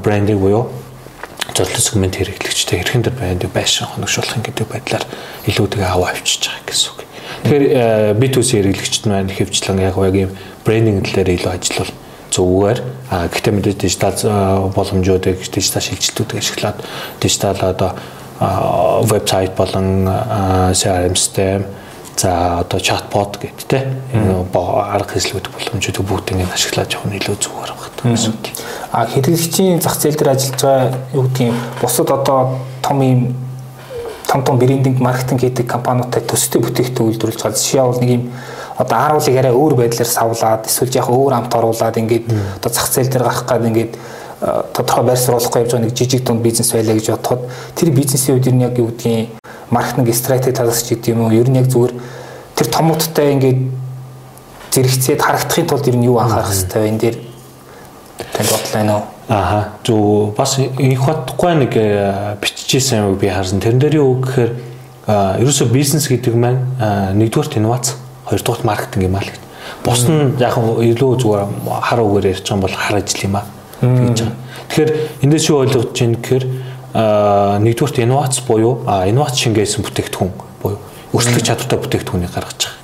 брендинг 0.01 0.41
буюу 0.41 0.65
зорилт 1.53 1.81
сегмент 1.81 2.15
хэрэглэгчтэй 2.17 2.79
хэрхэн 2.81 3.05
тэр 3.05 3.15
брендийг 3.17 3.51
байшин 3.53 3.89
хоногшуулах 3.89 4.41
гэдэг 4.41 4.65
байдлаар 4.69 5.05
илүү 5.49 5.67
тэгээ 5.75 5.89
аваа 5.93 6.13
авчиж 6.13 6.45
байгаа 6.45 6.65
гэсэн 6.69 6.89
үг. 6.93 6.99
Тэгэхээр 7.43 7.65
B2C 8.21 8.49
хэрэглэгчд 8.59 9.03
маань 9.09 9.33
хэвчлэн 9.33 9.81
яг 9.81 9.97
яг 9.97 10.15
юм 10.15 10.31
брендинг 10.65 11.09
дээр 11.09 11.35
илүү 11.37 11.51
ажиллавал 11.51 11.93
А 13.09 13.27
гэхдээ 13.27 13.53
мэдээж 13.53 13.77
дижитал 13.77 14.69
боломжуудыг 14.75 15.39
дижитал 15.39 15.81
шилжилтүүдийг 15.81 16.39
ашиглаад 16.39 16.77
дижитал 17.21 17.57
одоо 17.59 17.91
вебсайт 19.03 19.55
болон 19.55 20.07
CRM 20.73 21.15
систем 21.15 21.65
За 22.19 22.59
одоо 22.59 22.81
чатбот 22.81 23.39
гэдэг 23.39 23.63
те 23.63 23.87
арга 24.51 25.07
хэсэлүүд 25.15 25.47
боломжуудыг 25.55 26.03
бүгд 26.03 26.35
ингэ 26.35 26.51
ашиглаж 26.51 26.91
явах 26.91 27.07
нь 27.07 27.15
илүү 27.15 27.35
зүгээр 27.39 27.71
байна 28.03 28.11
гэсэн 28.11 28.35
үг. 28.35 28.45
А 28.91 29.07
хэрэглэгчийн 29.07 29.79
зах 29.79 29.95
зээл 29.95 30.19
дээр 30.19 30.35
ажиллаж 30.35 30.59
байгаа 30.59 30.99
юу 31.15 31.23
гэдгийг 31.31 31.55
бусад 31.79 32.11
одоо 32.11 32.59
том 32.83 32.99
юм 32.99 33.21
том 34.27 34.43
том 34.43 34.59
брендинг 34.59 34.99
маркетинг 34.99 35.47
хийдэг 35.47 35.63
компаниудтай 35.63 36.19
төстэй 36.27 36.59
бүтээгдэхүүн 36.59 37.07
үйлдвэрлэж 37.07 37.39
байгаа. 37.39 37.55
Жишээ 37.55 37.87
бол 37.87 38.01
нэг 38.03 38.11
юм 38.11 38.23
одоо 38.79 38.97
ааруулыг 38.97 39.35
арай 39.35 39.51
өөр 39.51 39.75
байдлаар 39.75 40.07
савлаад 40.07 40.71
эсвэл 40.71 40.95
яг 40.95 41.11
өөр 41.11 41.35
амт 41.35 41.51
оруулаад 41.51 41.99
ингээд 41.99 42.31
одоо 42.63 42.71
зах 42.71 42.87
зээл 42.87 43.11
дээр 43.11 43.27
гарах 43.27 43.43
гад 43.43 43.67
ингээд 43.67 43.93
тодорхой 44.73 45.03
байр 45.03 45.19
суруулахгүй 45.19 45.61
явж 45.61 45.71
байгаа 45.75 45.83
нэг 45.83 45.97
жижиг 45.99 46.23
дунд 46.23 46.41
бизнес 46.41 46.71
байлаа 46.71 46.95
гэж 46.95 47.11
бодоход 47.11 47.43
тэр 47.75 47.89
бизнесийн 47.91 48.39
үед 48.39 48.47
нь 48.47 48.63
яг 48.63 48.79
юу 48.79 48.87
гэдгийг 48.87 49.35
маркетинг 49.69 50.15
стратеги 50.15 50.55
талаас 50.55 50.79
ч 50.83 50.95
гэдэг 50.95 51.11
юм 51.11 51.27
уу? 51.27 51.35
Ер 51.35 51.51
нь 51.51 51.59
яг 51.59 51.67
зүгээр 51.67 51.93
тэр 52.55 52.67
томуудтай 52.71 53.35
ингээд 53.35 53.59
зэрэгцээд 54.71 55.21
харагдахын 55.27 55.67
тулд 55.67 55.87
ер 55.91 55.97
нь 55.99 56.07
юу 56.07 56.23
анхаарах 56.23 56.47
хэрэгтэй 56.47 56.79
вэ? 56.79 56.87
Энэ 56.87 56.99
дээр 57.03 57.17
танд 58.31 58.47
бодлоо 58.47 58.95
уу? 58.95 59.03
Ааха 59.27 59.61
зү 59.83 60.31
бас 60.39 60.55
их 60.57 60.99
хотгүй 61.03 61.53
нэг 61.59 61.75
э, 61.75 62.39
биччихсэн 62.39 63.11
юм 63.11 63.19
би 63.19 63.27
харсан. 63.27 63.59
Тэрэн 63.59 63.83
дээр 63.83 63.99
юу 63.99 64.23
гэхээр 64.23 64.51
ерөөсө 65.43 65.67
бизнес 65.67 66.07
гэдэг 66.07 66.33
маань 66.33 66.63
нэгдүгээр 67.19 67.59
инновац 67.59 67.93
хоёрдугаар 68.29 68.63
маркетинг 68.63 69.03
юм 69.05 69.15
аа 69.17 69.25
л 69.25 69.31
бус 69.83 70.05
нь 70.05 70.37
яг 70.39 70.55
илүү 70.57 71.11
зүгээр 71.19 71.41
хар 71.81 71.99
үгээр 71.99 72.29
ярьж 72.33 72.45
байгаа 72.45 72.63
бол 72.63 72.75
хар 72.77 72.95
ажил 73.01 73.25
юм 73.25 73.35
аа 73.35 73.45
гэж 73.81 74.19
байгаа. 74.21 74.35
Тэгэхээр 74.69 74.91
эндээс 75.23 75.45
юу 75.49 75.57
ойлгож 75.63 75.89
байна 75.93 76.17
гэхээр 76.19 76.45
нэгдүгürt 77.65 77.97
инновац 78.03 78.35
буюу 78.45 78.85
инновац 78.85 79.35
шингээсэн 79.37 79.83
бүтээгдэхүүн 79.85 80.31
буюу 80.61 80.79
өрсөлдөх 81.13 81.45
чадвартай 81.45 81.79
бүтээгдэхүүнийг 81.79 82.33
гаргаж 82.33 82.59
байгаа. 82.65 82.77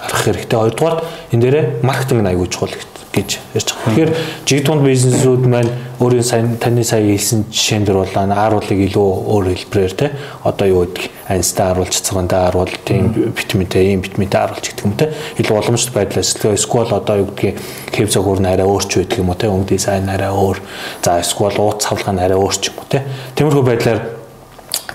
Гаргах 0.00 0.24
хэрэгтэй. 0.24 0.58
Хоёрдугаар 0.60 0.96
энэ 1.32 1.42
дээрээ 1.42 1.64
маркетинг 1.82 2.20
нь 2.22 2.30
аягүй 2.30 2.48
чухал 2.48 2.72
гэж 2.72 2.95
ярьж 3.16 3.72
байгаа. 3.72 3.86
Тэгэхээр 3.86 4.12
жиг 4.44 4.60
тунд 4.66 4.82
бизнесүүд 4.84 5.42
маань 5.48 5.70
өөрийн 6.00 6.22
сайн 6.26 6.56
таны 6.60 6.84
сая 6.84 7.00
хэлсэн 7.00 7.48
жишээн 7.48 7.84
дээр 7.88 8.04
бол 8.04 8.16
ааруулыг 8.16 8.80
илүү 8.92 9.08
өөр 9.32 9.46
хэлбэрээр 9.56 9.94
те 9.96 10.10
одоо 10.44 10.66
юу 10.68 10.84
гэдэг 10.84 11.08
анстаа 11.32 11.72
ааруулж 11.72 11.94
цацгандаа 11.96 12.52
ааруул 12.52 12.74
тийм 12.84 13.32
витаминтэй 13.32 13.96
ийм 13.96 14.04
витаминтэй 14.04 14.40
ааруулж 14.40 14.66
гэдэг 14.68 14.84
юм 14.84 14.96
те 15.00 15.08
илүү 15.40 15.56
уламжлалт 15.56 15.96
байдлаас 15.96 16.36
эсвэл 16.36 16.92
одоо 16.92 17.16
юу 17.24 17.32
гэдгийг 17.32 17.56
хэв 17.96 18.12
загвар 18.12 18.40
нь 18.44 18.50
арай 18.52 18.68
өөрч 18.68 18.92
байдаг 19.00 19.18
юм 19.18 19.32
уу 19.32 19.40
те 19.40 19.48
өнгө 19.48 19.72
дизайн 19.72 20.08
арай 20.12 20.28
өөр 20.28 20.60
за 21.00 21.20
эсвэл 21.24 21.56
ууц 21.56 21.80
цавлага 21.80 22.12
нь 22.12 22.20
арай 22.20 22.36
өөрч 22.36 22.62
юм 22.68 22.76
уу 22.76 22.88
те 22.92 23.08
тиймэрхүү 23.40 23.64
байдлаар 23.64 24.00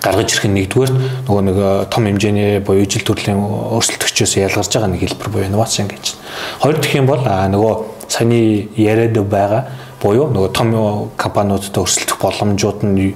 гаргаж 0.01 0.33
ирэх 0.33 0.45
нь 0.49 0.57
нэгдүгээр 0.57 0.91
нөгөө 1.29 1.43
нэг 1.45 1.57
том 1.93 2.05
хэмжээний 2.09 2.59
буюу 2.65 2.81
ижил 2.81 3.05
төрлийн 3.05 3.37
өрсөлдөгчөөс 3.77 4.33
ялгарч 4.41 4.73
байгаа 4.73 4.89
нэг 4.89 5.05
хэлбэр 5.05 5.29
буюу 5.29 5.45
инновац 5.45 5.77
гэж. 5.77 6.17
Хоёр 6.57 6.81
дахь 6.81 6.97
юм 6.97 7.05
бол 7.05 7.21
нөгөө 7.21 8.00
саяны 8.11 8.67
яриад 8.75 9.15
байгаа 9.23 9.65
буюу 10.03 10.27
нөгөө 10.33 10.51
том 10.51 10.73
компаниудтай 11.15 11.83
өрсөлдөх 11.83 12.19
боломжууд 12.19 12.83
нь 12.83 13.13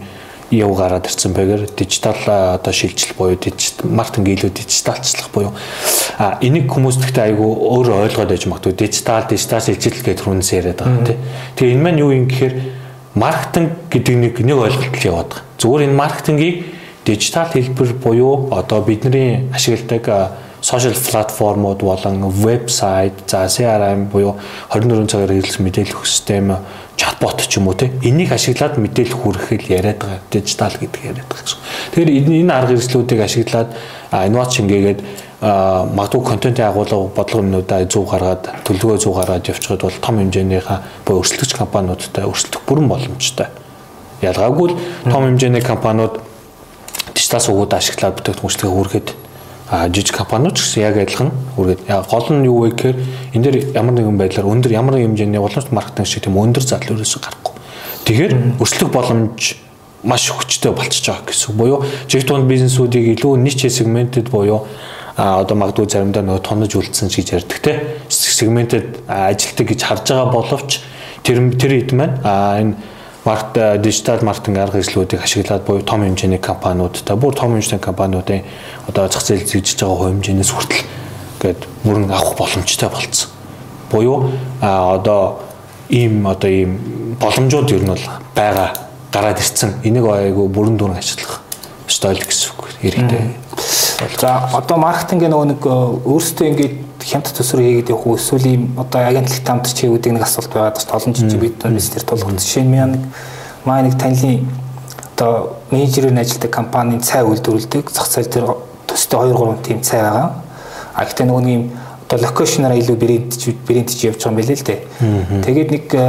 яв 0.51 0.75
гараад 0.77 1.07
ирсэн 1.09 1.33
байгаар 1.33 1.65
дижитал 1.75 2.15
одоо 2.27 2.73
шилжил 2.73 3.15
буюу 3.17 3.35
дижитал 3.35 3.89
маркетинг 3.89 4.27
илүү 4.29 4.51
дижиталчлах 4.53 5.29
буюу 5.33 5.53
а 6.17 6.37
энийг 6.41 6.69
хүмүүс 6.69 7.01
гэхдээ 7.01 7.25
айгүй 7.33 7.49
өөр 7.49 7.89
ойлгоод 8.05 8.29
байж 8.29 8.45
магадгүй 8.45 8.73
дижитал 8.77 9.25
дижитал 9.27 9.61
шилжил 9.65 9.97
гэдэг 9.97 10.21
түрүүнээс 10.21 10.51
яриад 10.53 10.79
байгаа 10.79 11.05
тийм. 11.05 11.19
Тэгээ 11.57 11.73
энэ 11.73 11.83
маань 11.83 11.99
юу 11.99 12.11
юм 12.13 12.27
гэхээр 12.29 12.53
маркетинг 13.15 13.69
гэдэг 13.89 14.15
нэг 14.15 14.33
нэг 14.45 14.57
ойлголт 14.61 15.01
яваад 15.01 15.29
байгаа. 15.33 15.43
Зүгээр 15.57 15.85
энэ 15.89 15.97
маркетингийг 15.97 16.55
дижитал 17.05 17.49
хэлбэр 17.49 17.91
буюу 17.97 18.53
одоо 18.53 18.81
бидний 18.85 19.49
ашигладаг 19.49 20.05
сошиал 20.65 20.95
платформуд 20.95 21.83
болон 21.83 22.29
вебсайт, 22.29 23.13
за 23.27 23.45
CRM 23.45 24.09
буюу 24.09 24.37
24 24.73 25.05
цагаар 25.05 25.29
хэрэглэх 25.29 25.59
мэдээлэл 25.61 25.93
өгөх 25.93 26.07
систем, 26.09 26.57
чатбот 26.97 27.45
ч 27.45 27.61
юм 27.61 27.67
уу 27.67 27.77
те 27.77 27.93
энийг 28.01 28.33
ашиглаад 28.33 28.81
мэдээлэл 28.81 29.13
хүргэхэл 29.13 29.69
яриад 29.69 30.01
байгаа 30.01 30.19
дижитал 30.31 30.73
гэдэг 30.73 31.01
яриад 31.05 31.29
байгаа 31.29 31.45
гэсэн. 31.45 31.61
Тэгэхээр 31.93 32.09
энэ 32.41 32.53
арга 32.53 32.73
хэрэгслүүдийг 32.73 33.21
ашиглаад 33.21 33.69
инновац 34.09 34.51
шингээгээд 34.57 34.99
магадгүй 35.45 36.23
контентын 36.33 36.65
агуулга 36.65 37.13
бодлого 37.13 37.45
юмнуудаа 37.45 37.85
зөв 37.85 38.09
гаргаад 38.09 38.49
төлөвлөгөө 38.65 38.97
зөв 39.05 39.13
гаргаад 39.21 39.45
явчихад 39.45 39.85
бол 39.85 40.01
том 40.01 40.17
хэмжээнийхээ 40.17 40.79
буюу 41.05 41.21
өрсөлдөгч 41.21 41.53
компаниудтай 41.53 42.25
өрсөлдөх 42.25 42.65
бүрэн 42.65 42.89
боломжтой. 42.89 43.53
Ялгаагүй 44.25 44.73
л 44.73 44.79
том 45.05 45.29
хэмжээний 45.29 45.61
компаниуд 45.61 46.17
дижитал 47.13 47.45
сувгууд 47.45 47.77
ашиглаад 47.77 48.17
бүтээгдэхүүн 48.17 48.49
үйлчлэгээ 48.49 48.73
хүргээд 48.73 49.07
а 49.13 49.15
жижиг 49.69 50.15
компаниуд 50.15 50.55
ч 50.57 50.61
гэсэн 50.61 50.81
яг 50.85 50.97
адилхан 51.01 51.31
үргээд 51.57 51.81
гол 51.89 52.27
нь 52.29 52.45
юу 52.45 52.65
вэ 52.65 52.69
гэхээр 52.77 52.97
энэ 53.33 53.43
дээр 53.43 53.57
ямар 53.73 53.93
нэгэн 53.97 54.17
байдлаар 54.17 54.45
өндөр 54.45 54.71
ямар 54.71 54.93
нэгэн 54.93 55.17
хэмжээний 55.17 55.41
уламжлалт 55.41 55.73
маркетинг 55.73 56.05
шиг 56.05 56.23
тийм 56.29 56.37
өндөр 56.37 56.61
зардал 56.61 57.01
ерөөсөй 57.01 57.21
гарахгүй. 57.25 57.53
Тэгэхээр 58.05 58.33
өрсөлдөх 58.61 58.89
боломж 58.93 59.57
маш 60.05 60.29
хүчтэй 60.29 60.69
болчихж 60.69 61.09
байгаа 61.09 61.25
гэсэн. 61.33 61.57
Буюу 61.57 61.81
жижиг 62.05 62.29
дунд 62.29 62.45
бизнесүүдийг 62.45 63.17
илүү 63.17 63.41
ниче 63.41 63.73
сегментэд 63.73 64.29
буюу 64.29 64.69
а 65.17 65.41
одоо 65.41 65.55
магадгүй 65.57 65.87
заримдаа 65.89 66.21
нөгөө 66.27 66.43
тонож 66.43 66.75
үлдсэн 66.75 67.07
гэж 67.07 67.27
ярьдаг 67.39 67.59
те 67.63 67.73
сегментэд 68.11 69.07
ажилтдаг 69.07 69.65
гэж 69.71 69.81
харж 69.81 70.11
байгаа 70.11 70.27
боловч 70.27 70.83
тэр 71.23 71.39
тэр 71.55 71.71
хэд 71.71 71.91
маань 71.95 72.19
а 72.21 72.59
энэ 72.59 72.75
маркет 73.25 73.81
дижитал 73.81 74.21
маркетинг 74.21 74.57
арга 74.57 74.77
хэрэгслүүдийг 74.77 75.23
ашиглаад 75.23 75.65
буюу 75.65 75.81
том 75.81 76.01
хэмжээний 76.01 76.37
компаниудтай 76.37 77.17
бүр 77.17 77.33
том 77.33 77.53
хэмжээний 77.53 77.81
компаниудын 77.81 78.43
одоо 78.87 79.09
зах 79.09 79.25
зээл 79.25 79.45
зэгжиж 79.45 79.81
байгаа 79.81 80.13
хэмжээнээс 80.13 80.51
хүртэл 80.53 80.85
гээд 81.41 81.59
бүрэн 81.83 82.11
авах 82.11 82.37
боломжтой 82.37 82.89
болцсон. 82.89 83.29
Буюу 83.91 84.31
а 84.61 84.93
одоо 84.95 85.41
ийм 85.89 86.27
одоо 86.27 86.49
ийм 86.49 87.17
боломжууд 87.19 87.71
ер 87.71 87.81
нь 87.81 87.89
бол 87.89 88.05
байгаа 88.35 88.73
гараад 89.11 89.39
ирсэн. 89.39 89.81
Энийг 89.83 90.05
айгүй 90.05 90.47
бүрэн 90.47 90.77
дүрэн 90.77 90.97
ажиллах 91.01 91.41
ёстой 91.89 92.13
л 92.13 92.21
гэсэн 92.21 92.51
үг. 92.53 92.69
Хэрэгтэй. 92.81 93.21
За 93.95 94.49
одоо 94.51 94.77
маркетингийн 94.77 95.31
нөгөө 95.31 95.47
нэг 95.55 95.61
э, 95.63 95.75
өөрсдөө 96.03 96.47
ингээд 96.51 96.75
хямд 96.99 97.29
төсвөр 97.31 97.61
хийгээд 97.63 97.91
явах 97.95 98.07
уу 98.11 98.17
эсвэл 98.19 98.43
ийм 98.43 98.63
одоо 98.75 99.07
агентлагтай 99.07 99.47
хамт 99.47 99.71
чи 99.71 99.87
гэдэг 99.87 100.11
нэг 100.19 100.25
асуулт 100.27 100.51
байгаад 100.51 100.75
байна. 100.75 100.95
Олон 100.99 101.15
жижиг 101.15 101.39
бид 101.39 101.63
бизнес 101.63 101.89
төр 101.95 102.03
тулгын 102.03 102.35
жишээ 102.35 102.63
нь 102.67 102.75
нэг 102.75 103.03
маа 103.63 103.79
нэг 103.87 103.95
танилын 103.95 104.43
одоо 105.15 105.55
менежерийн 105.71 106.19
ажилладаг 106.19 106.51
компанийн 106.51 106.99
цай 106.99 107.23
үйлдвэрлэдэг 107.23 107.87
зах 107.87 108.11
зээл 108.11 108.27
дээр 108.35 108.47
төстэй 108.83 109.15
2 109.15 109.31
3 109.31 109.63
тийм 109.63 109.79
цай 109.79 110.03
байгаа. 110.03 110.43
А 110.91 111.05
гэхдээ 111.07 111.27
нөгөө 111.31 111.43
нэг 111.47 111.61
одоо 112.03 112.19
локейшнаараа 112.19 112.79
илүү 112.83 112.97
брэнд 112.99 113.31
брэнд 113.63 113.89
чи 113.95 114.11
явж 114.11 114.19
байгаа 114.19 114.35
юм 114.35 114.39
билээ 114.43 114.59
л 114.59 114.67
дээ. 114.67 114.79
Тэгээд 115.39 115.69
нэг 115.71 115.85
э, 115.95 116.03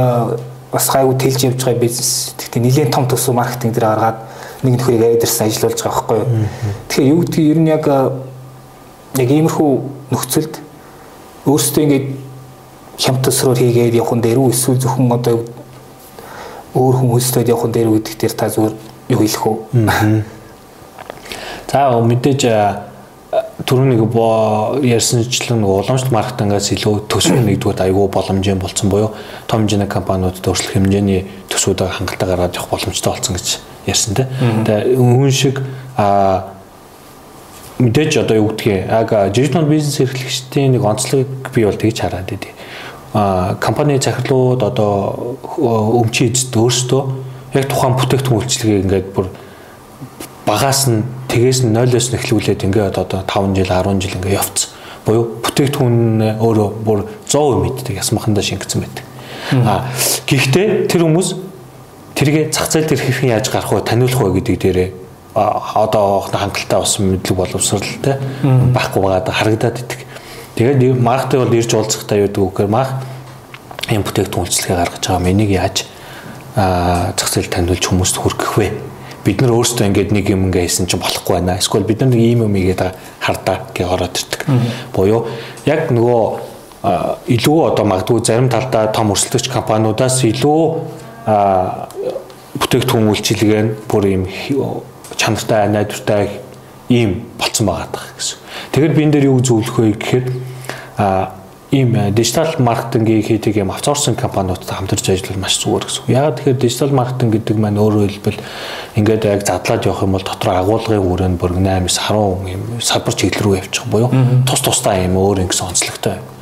бас 0.75 0.91
гайгүй 0.91 1.15
тэлж 1.15 1.39
явж 1.55 1.63
байгаа 1.63 1.79
бизнес. 1.79 2.35
Гэхдээ 2.35 2.61
нэлээд 2.67 2.91
том 2.91 3.07
төсөв 3.07 3.31
маркетинг 3.31 3.79
дээр 3.79 3.87
гаргаад 3.95 4.19
нэг 4.63 4.73
нөхрийг 4.77 5.01
яриад 5.01 5.23
ирсэн 5.23 5.47
ажиллаж 5.47 5.81
байгаа 5.81 5.93
байхгүй 5.93 6.17
юу. 6.17 6.27
Тэгэхээр 6.89 7.11
юу 7.11 7.19
гэдгийг 7.21 7.51
ер 7.51 7.59
нь 7.61 7.69
яг 7.69 7.85
яг 9.17 9.29
иймэрхүү 9.29 9.71
нөхцөлд 10.11 10.53
өөрсдөө 11.45 11.83
ингээд 11.83 12.07
хямд 12.97 13.21
төсрөөр 13.25 13.59
хийгээд 13.61 13.99
явхан 14.01 14.21
дээр 14.21 14.41
үү 14.41 14.51
эсвэл 14.51 14.81
зөвхөн 14.81 15.13
одоо 15.13 15.45
өөр 16.73 16.95
хөлсдөд 17.01 17.53
явхан 17.53 17.71
дээр 17.71 17.89
үү 17.93 18.01
гэдэгтэр 18.01 18.33
та 18.33 18.49
зүгээр 18.49 18.75
юу 19.13 19.19
хэлэх 19.21 19.45
үү? 19.45 19.57
За 21.67 21.91
мэдээж 22.01 22.41
түрүүнийг 23.67 24.01
ярьсанчлан 24.87 25.65
уламжлалт 25.67 26.13
маркетингаас 26.15 26.71
илүү 26.71 27.05
төсвөө 27.11 27.43
нэгдүгээр 27.43 27.83
айгүй 27.85 28.07
боломжийн 28.07 28.61
болсон 28.61 28.89
буюу 28.89 29.11
том 29.51 29.67
хэмжээний 29.67 29.89
компаниудад 29.91 30.47
өөрчлөх 30.47 30.79
хэмжээний 30.79 31.27
төсвүүдийг 31.51 31.91
хангалттай 31.91 32.29
гаргаад 32.29 32.55
явах 32.55 32.71
боломжтой 32.71 33.11
болсон 33.11 33.35
гэж 33.35 33.59
ярьсан 33.87 34.13
те. 34.15 34.27
Тэгээ 34.67 34.99
үүн 34.99 35.31
шиг 35.31 35.61
а 35.97 36.53
мэдээж 37.79 38.21
одоо 38.21 38.35
юу 38.37 38.49
гэдгийг 38.51 38.85
яг 38.91 39.09
дижитал 39.33 39.65
бизнес 39.65 39.99
эрхлэгчдийн 40.01 40.75
нэг 40.75 40.83
онцлогийг 40.83 41.31
би 41.53 41.65
бол 41.65 41.77
тэгж 41.77 41.97
хараад 42.01 42.29
байдیں۔ 42.29 42.53
а 43.13 43.55
компани 43.59 43.97
захирлууд 43.97 44.63
одоо 44.63 45.37
өмчийн 45.57 46.33
эзэд 46.33 46.53
өөрсдөө 46.53 47.01
яг 47.55 47.65
тухайн 47.71 47.95
бүтээгдэхүүн 47.97 48.39
үйлчлэгийг 48.43 48.83
ингээд 48.83 49.07
бүр 49.15 49.31
багаас 50.45 50.85
нь 50.91 51.01
тэгээс 51.31 51.63
нь 51.65 51.73
0-оос 51.73 52.11
нь 52.11 52.17
эхлүүлээд 52.19 52.67
ингээд 52.67 52.99
одоо 52.99 53.23
5 53.23 53.55
жил 53.55 53.71
10 53.71 54.01
жил 54.03 54.17
ингээд 54.19 54.37
явцсан. 54.37 54.69
Буюу 55.07 55.23
бүтээгдэхүүн 55.39 55.97
өөрөө 56.37 56.69
бүр 56.83 56.99
100% 57.25 57.63
мэддэг 57.63 57.95
ясмахандаа 57.97 58.43
шингэсэн 58.43 58.83
байдаг. 58.83 59.05
А 59.63 59.87
гэхдээ 60.27 60.91
тэр 60.91 61.07
хүмүүс 61.07 61.46
тэргээ 62.17 62.49
зах 62.49 62.73
зээл 62.73 62.89
дээр 62.89 63.01
хэрхэн 63.01 63.33
яаж 63.37 63.47
гарах 63.53 63.71
вэ 63.71 63.85
таниулах 63.85 64.21
вэ 64.25 64.41
гэдэг 64.41 64.57
дээрээ 64.57 64.89
одоо 65.37 66.25
хангалттай 66.33 66.79
бас 66.81 66.97
мэдлэг 66.97 67.37
боловсралтай 67.37 68.17
байхгүй 68.73 69.01
байгаа 69.05 69.33
харагдаад 69.37 69.77
идэг. 69.85 70.01
Тэгээд 70.57 70.97
маркетинг 70.97 71.45
бол 71.45 71.53
ирж 71.53 71.71
уулзахтаа 71.77 72.17
юу 72.17 72.29
гэдэг 72.33 72.57
вэ 72.57 72.67
мах 72.67 72.89
юм 73.93 74.01
бүтээгдэхүүн 74.01 74.45
үйлчлэгээ 74.49 74.77
гаргаж 74.81 75.03
байгаа 75.05 75.21
юм 75.21 75.29
энийг 75.29 75.51
яаж 75.53 75.77
зах 76.57 77.29
зээл 77.29 77.53
таниулж 77.53 77.85
хүмүүст 77.85 78.17
хүргэх 78.17 78.53
вэ? 78.57 78.73
Бид 79.21 79.41
нар 79.45 79.53
өөрсдөө 79.53 79.85
ингээд 79.85 80.09
нэг 80.09 80.25
юм 80.33 80.49
ингээ 80.49 80.65
хийсэн 80.65 80.89
чинь 80.89 81.03
болохгүй 81.03 81.37
байна. 81.37 81.61
Эсвэл 81.61 81.85
бид 81.85 82.01
нар 82.01 82.09
нэг 82.09 82.21
ийм 82.23 82.49
юм 82.49 82.55
игээд 82.57 82.97
хардаа 83.21 83.69
гэж 83.77 83.85
ороод 83.85 84.17
ирдэг. 84.17 84.41
Буюу 84.95 85.29
яг 85.69 85.93
нөгөө 85.93 86.23
илүү 87.29 87.57
одоо 87.67 87.85
магадгүй 87.85 88.25
зарим 88.25 88.49
талдаа 88.49 88.89
том 88.89 89.11
өрсөлдөгч 89.11 89.51
компаниудаас 89.51 90.23
илүү 90.23 90.63
бүтээгдэхүүн 91.27 93.09
үйлчилгээ 93.11 93.61
нь 93.67 93.71
бүр 93.91 94.03
ийм 94.07 94.23
чанартай 95.15 95.67
найдвартай 95.67 96.39
ийм 96.89 97.27
болцсон 97.35 97.67
байгаа 97.67 97.91
даа 97.91 98.07
гэсэн. 98.15 98.39
Тэгэхээр 98.71 98.95
би 98.95 99.03
энэ 99.03 99.13
дээр 99.13 99.29
юу 99.31 99.39
зөвлөх 99.43 99.75
вэ 99.75 99.91
гэхээр 99.99 100.25
ийм 101.71 102.15
дижитал 102.15 102.55
маркетингийг 102.63 103.27
хийдэг 103.27 103.59
юм 103.59 103.71
авцорсын 103.75 104.15
компаниудтай 104.15 104.77
хамтарч 104.77 105.09
ажиллах 105.11 105.35
маш 105.35 105.59
зүгээр 105.59 105.83
гэсэн. 105.83 106.07
Яагаад 106.07 106.35
тэгэхээр 106.39 106.63
дижитал 106.63 106.95
маркетинг 106.95 107.31
гэдэг 107.35 107.57
маань 107.59 107.81
өөрөөр 107.83 108.11
хэлбэл 108.15 108.39
ингээд 108.95 109.27
яг 109.27 109.43
задлаад 109.43 109.83
явах 109.83 110.03
юм 110.07 110.15
бол 110.15 110.23
дотор 110.23 110.49
агуулгын 110.55 111.03
хүрээнд 111.03 111.37
бүр 111.43 111.59
8-10 111.59 112.55
юм 112.55 112.63
салбар 112.79 113.15
чиглэл 113.19 113.43
рүү 113.43 113.55
явчих 113.59 113.85
буюу 113.91 114.07
тус 114.47 114.63
тустай 114.63 115.03
юм 115.11 115.19
өөр 115.19 115.43
ингэсэн 115.43 115.67
онцлогтой 115.67 116.15
гэсэн. 116.23 116.36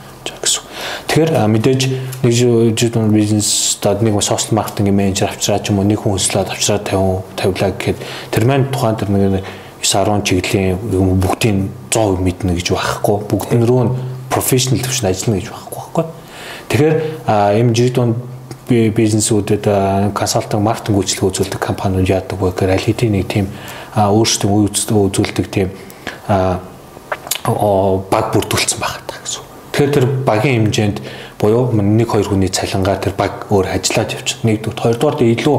Тэгэхээр 1.15 1.47
мэдээж 1.47 1.81
нэг 2.27 2.33
жижиг 2.35 2.99
бизнес 3.07 3.79
одоо 3.79 4.03
нэг 4.03 4.19
сошиал 4.19 4.59
маркетинг 4.59 4.91
менежер 4.91 5.31
авчираад 5.31 5.63
ч 5.63 5.71
юм 5.71 5.79
уу 5.79 5.87
нэг 5.87 6.03
хүн 6.03 6.19
хөслөөд 6.19 6.51
авчираад 6.51 6.91
50 6.91 7.39
тавилаа 7.39 7.71
гэхэд 7.71 7.99
тэр 8.35 8.43
маань 8.43 8.67
тухайн 8.67 8.99
тэр 8.99 9.09
нэг 9.15 9.47
9 9.79 10.11
10 10.11 10.27
чиглэлийн 10.27 10.75
бүгдийн 11.23 11.71
100% 11.87 12.19
мэднэ 12.19 12.59
гэж 12.59 12.67
байхгүй. 12.67 13.31
Бүгд 13.31 13.55
нь 13.55 13.63
рүү 13.63 13.95
профешнл 14.27 14.83
төвшин 14.83 15.07
ажиллана 15.07 15.39
гэж 15.39 15.47
байхгүй 15.55 15.79
байхгүй. 15.79 16.03
Тэгэхээр 16.67 16.95
ийм 17.63 17.71
жижиг 17.71 17.95
дунд 17.95 18.19
бизнесүүдэд 18.67 19.71
консалтинг 20.11 20.67
маркетинг 20.67 20.99
үйлчлэг 20.99 21.31
үзүүлдэг 21.31 21.63
компаниуд 21.63 22.11
яадаг 22.11 22.43
вэ 22.43 22.51
гэхээр 22.51 22.75
аль 22.75 22.87
хэдийн 22.91 23.15
нэг 23.15 23.31
тийм 23.31 23.47
өөрсдөө 23.95 24.99
үзүүлдэг 25.15 25.47
тийм 25.47 25.71
баг 26.27 28.25
бүрдүүлсэн 28.35 28.83
гэсэн. 28.83 29.04
Тэгэхээр 29.75 29.91
тэр 29.91 30.07
багийн 30.23 30.71
хэмжээнд 30.71 30.97
буюу 31.35 31.75
нэг 31.75 32.07
хоёр 32.07 32.31
хүний 32.31 32.47
цалингаар 32.47 32.95
тэр 33.03 33.11
баг 33.19 33.51
өөр 33.51 33.75
ажиллаад 33.75 34.15
явчихна. 34.15 34.55
Нэгдүгээр, 34.55 34.79
хоёрдугаар 34.79 35.19
илүү 35.19 35.57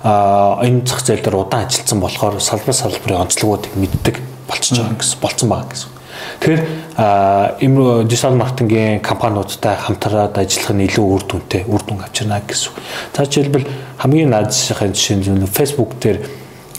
а 0.00 0.64
энэ 0.64 0.88
зах 0.88 1.04
зээл 1.04 1.20
дээр 1.20 1.44
удаан 1.44 1.68
ажилласан 1.68 2.00
болохоор 2.00 2.40
салбар 2.40 2.72
салбарын 2.72 3.20
онцлогуудыг 3.28 3.76
мэддэг 3.76 4.16
болчихж 4.48 4.80
байгаа 4.80 4.96
гэсэн 4.96 5.20
болцсон 5.20 5.48
байгаа 5.52 5.68
гэсэн. 5.76 5.90
Тэгэхээр 6.40 6.62
им 7.60 8.08
дижитал 8.08 8.40
маркетингийн 8.40 9.04
компаниудтай 9.04 9.76
хамтраад 9.76 10.40
ажиллах 10.40 10.72
нь 10.72 10.88
илүү 10.88 11.04
үр 11.04 11.24
дүнтэй, 11.28 11.68
үр 11.68 11.84
дүн 11.84 12.00
авчирна 12.00 12.40
гэсэн. 12.40 12.72
За 13.12 13.28
жишээлбэл 13.28 13.68
хамгийн 14.00 14.32
наад 14.32 14.56
зэхийн 14.56 14.96
жишээ 14.96 15.36
нь 15.36 15.44
Facebook 15.44 16.00
дээр 16.00 16.24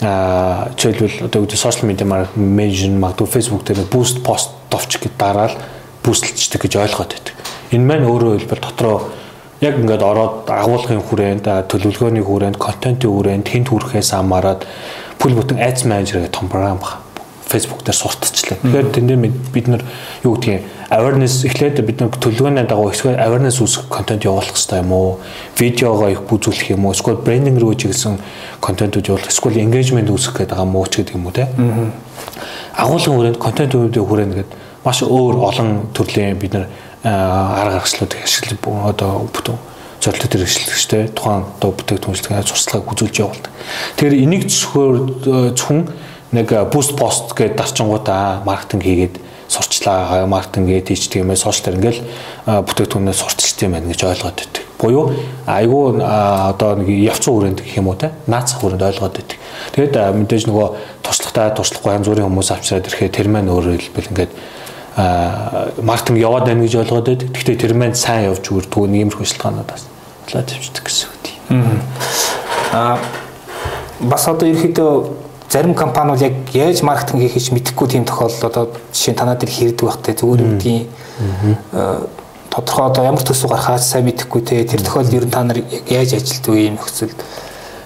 а 0.01 0.73
жишээлбэл 0.73 1.29
одоо 1.29 1.45
үүдээ 1.45 1.61
сошиал 1.61 1.85
медиа 1.85 2.25
менежер 2.33 2.89
магадгүй 2.97 3.29
Facebook 3.29 3.69
дээр 3.69 3.85
буст 3.85 4.25
пост 4.25 4.49
товч 4.73 4.97
гэд 4.97 5.13
дараал 5.13 5.53
бүүсэлцдэг 6.03 6.61
гэж 6.65 6.73
ойлгоод 6.81 7.11
байдаг. 7.13 7.35
Энэ 7.71 7.85
маань 7.85 8.09
өөрөө 8.09 8.31
хэлбэл 8.41 8.65
дотроо 8.65 8.97
яг 9.61 9.77
ингээд 9.77 10.01
ороод 10.01 10.49
агуулгын 10.49 11.05
хүрээнд 11.05 11.45
төлөвлөгөөний 11.69 12.25
хүрээнд 12.25 12.57
контентын 12.57 13.13
хүрээнд 13.13 13.45
хинт 13.45 13.69
хүрэхээс 13.69 14.17
хамаарат 14.17 14.65
бүл 15.21 15.37
бүтэн 15.37 15.61
ads 15.61 15.85
manager 15.85 16.25
гэх 16.25 16.33
том 16.33 16.49
програм 16.49 16.81
баг. 16.81 16.97
Facebook 17.45 17.83
дээр 17.83 17.99
сурталчлаа. 17.99 18.57
Тэгэхээр 18.63 18.89
тэндээ 18.95 19.17
бид 19.51 19.67
нар 19.67 19.83
юу 20.23 20.39
гэдгийг 20.39 20.63
awareness 20.87 21.43
эхлээд 21.43 21.83
бид 21.83 21.99
нар 21.99 22.09
төлөвлөгөөний 22.15 22.63
дагуу 22.63 22.95
эсвэл 22.95 23.19
awareness 23.19 23.59
үүсгэх 23.59 23.91
контент 23.91 24.23
явуулах 24.23 24.55
хэрэгтэй 24.55 24.79
юм 24.79 24.91
уу? 24.95 25.19
Видеогоо 25.59 26.09
их 26.15 26.23
бүзүүлэх 26.31 26.71
юм 26.71 26.87
уу? 26.87 26.95
Эсвэл 26.95 27.19
branding 27.19 27.59
руу 27.59 27.75
чиглэсэн 27.75 28.23
контентууд 28.63 29.03
явуулах, 29.03 29.27
эсвэл 29.27 29.59
engagement 29.59 30.07
үүсгэх 30.07 30.47
гэдэг 30.47 30.63
юм 30.63 30.75
уу 30.79 30.87
ч 30.87 31.03
гэдэг 31.03 31.15
юм 31.19 31.27
уу 31.27 31.35
те. 31.35 31.51
Агуулгын 32.71 33.15
хүрээнд 33.19 33.39
контент 33.43 33.75
үүдээ 33.75 34.03
хүрээнд 34.03 34.33
гэдэг 34.39 34.60
маш 34.85 35.03
өөр 35.03 35.41
олон 35.45 35.91
төрлийн 35.93 36.39
бид 36.39 36.53
нар 36.53 36.67
арга 37.03 37.81
гаргалчлуудыг 37.81 38.23
ашиглаж 38.23 38.59
одоо 38.91 39.27
бүтэн 39.33 39.57
зорилттой 40.01 40.29
төр 40.29 40.43
ашиглагчтай 40.45 41.07
тухайн 41.13 41.45
одоо 41.57 41.71
бүтээгдэхүүнчлэгээ 41.77 42.41
сурталчилгааг 42.41 42.89
үзүүлж 42.89 43.15
явуулдаг. 43.21 43.51
Тэгэхээр 43.97 44.21
энийг 44.25 44.43
зөвхөн 44.49 45.53
зөвхөн 45.53 45.81
нэг 46.33 46.47
буст 46.73 46.97
пост 46.97 47.33
гэдэг 47.37 47.57
дарчингуудаа 47.57 48.41
маркетинг 48.41 48.81
хийгээд 48.81 49.15
сурчлаа 49.45 50.25
маркетинг 50.25 50.73
гэдэг 50.73 50.87
тийч 50.89 51.05
тиймээ 51.13 51.37
сошиал 51.37 51.77
ингээл 51.77 52.01
бүтээгдэхүүнээ 52.49 53.13
сурталчилт 53.13 53.61
юм 53.61 53.73
байна 53.77 53.93
гэж 53.93 54.01
ойлгоод 54.09 54.37
байдаг. 54.41 54.63
Буюу 54.81 55.13
айгүй 55.45 56.01
одоо 56.01 56.71
нэг 56.81 56.89
явцсан 56.89 57.33
хүрээнд 57.37 57.61
гэх 57.61 57.77
юм 57.77 57.93
уу 57.93 57.99
те 58.01 58.09
наацх 58.25 58.57
хүрээнд 58.57 58.81
ойлгоод 58.81 59.13
байдаг. 59.21 59.37
Тэгээд 59.77 59.93
мэдээж 60.17 60.49
нөгөө 60.49 60.67
туршлагатай 61.05 61.53
туршлахгүй 61.53 61.93
янз 61.93 62.09
бүрийн 62.09 62.25
хүмүүс 62.25 62.49
авчираад 62.49 62.89
ирэхээр 62.89 63.13
тэр 63.13 63.27
маань 63.29 63.53
өөрөөр 63.53 63.81
хэлбэл 63.85 64.09
ингээд 64.09 64.31
маркетинг 64.97 66.19
яваад 66.19 66.45
байна 66.45 66.63
гэж 66.63 66.75
ойлгоод 66.83 67.07
байдаг. 67.07 67.29
Гэхдээ 67.31 67.57
тэр 67.57 67.73
маань 67.73 67.95
сайн 67.95 68.31
явж 68.31 68.45
үрдгүү 68.51 68.85
нийгэмрэх 68.87 69.19
хөдөлгөөнүүдээс 69.19 69.83
болоод 70.27 70.49
явчихдаг 70.51 70.83
гэсэн 70.85 71.07
үг 71.07 71.17
тийм. 71.23 71.39
Аа 72.73 72.97
бас 74.01 74.27
одоо 74.27 74.47
ерөөхдөө 74.49 74.91
зарим 75.51 75.75
компаниуд 75.75 76.21
яг 76.21 76.35
яаж 76.53 76.81
маркетинг 76.83 77.23
хийх 77.27 77.51
мэдэхгүй 77.51 77.87
тийм 77.87 78.05
тохиолдол 78.05 78.49
одоо 78.49 78.63
жишээ 78.91 79.13
нь 79.13 79.19
танаа 79.19 79.35
дээр 79.35 79.51
хэрдэг 79.51 79.85
байхтай 79.85 80.15
зүгээр 80.15 80.41
үгдийн 80.47 80.87
тодорхой 82.49 82.85
одоо 82.87 83.03
ямар 83.05 83.23
төсөв 83.23 83.51
гарахаас 83.51 83.87
сайн 83.91 84.07
мэдэхгүй 84.09 84.41
те 84.41 84.63
тэр 84.65 84.81
тохиолдолд 84.81 85.15
ер 85.15 85.25
нь 85.27 85.31
та 85.31 85.43
нар 85.43 85.59
яаж 85.87 86.17
ажилтдаг 86.17 86.55
юм 86.55 86.75
нөхцөлд 86.79 87.19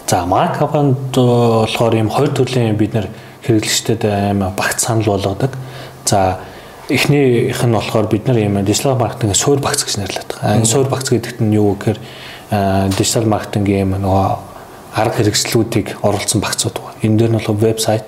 За 0.08 0.26
марк 0.26 0.60
компанид 0.60 1.16
болохоор 1.16 1.96
ийм 1.96 2.10
хоёр 2.10 2.30
төрлийн 2.30 2.78
бид 2.78 2.94
нэр 2.94 3.10
хэрэглэгчдэд 3.42 4.06
аим 4.06 4.46
багц 4.54 4.86
санал 4.86 5.18
болгодог. 5.18 5.50
За 6.06 6.38
эхнийх 6.90 7.64
нь 7.66 7.74
болохоор 7.74 8.08
бид 8.08 8.28
нар 8.28 8.38
ийм 8.38 8.64
дижитал 8.64 8.96
маркетинг 8.96 9.36
суур 9.36 9.60
багц 9.60 9.84
гэж 9.84 9.98
нэрлэдэг. 9.98 10.38
Энэ 10.42 10.66
суур 10.66 10.88
багц 10.90 11.10
гэдэгт 11.10 11.42
нь 11.42 11.56
юу 11.56 11.74
гэхээр 11.74 12.00
дижитал 12.98 13.26
маркетингийн 13.26 13.90
нөгөө 13.90 14.28
арга 14.94 15.18
хэрэгслүүдийг 15.18 15.98
оруулсан 16.06 16.42
багцууд 16.42 16.78
байна. 16.78 17.02
Энэ 17.02 17.18
дээр 17.18 17.32
нь 17.34 17.40
бол 17.42 17.58
вебсайт, 17.58 18.06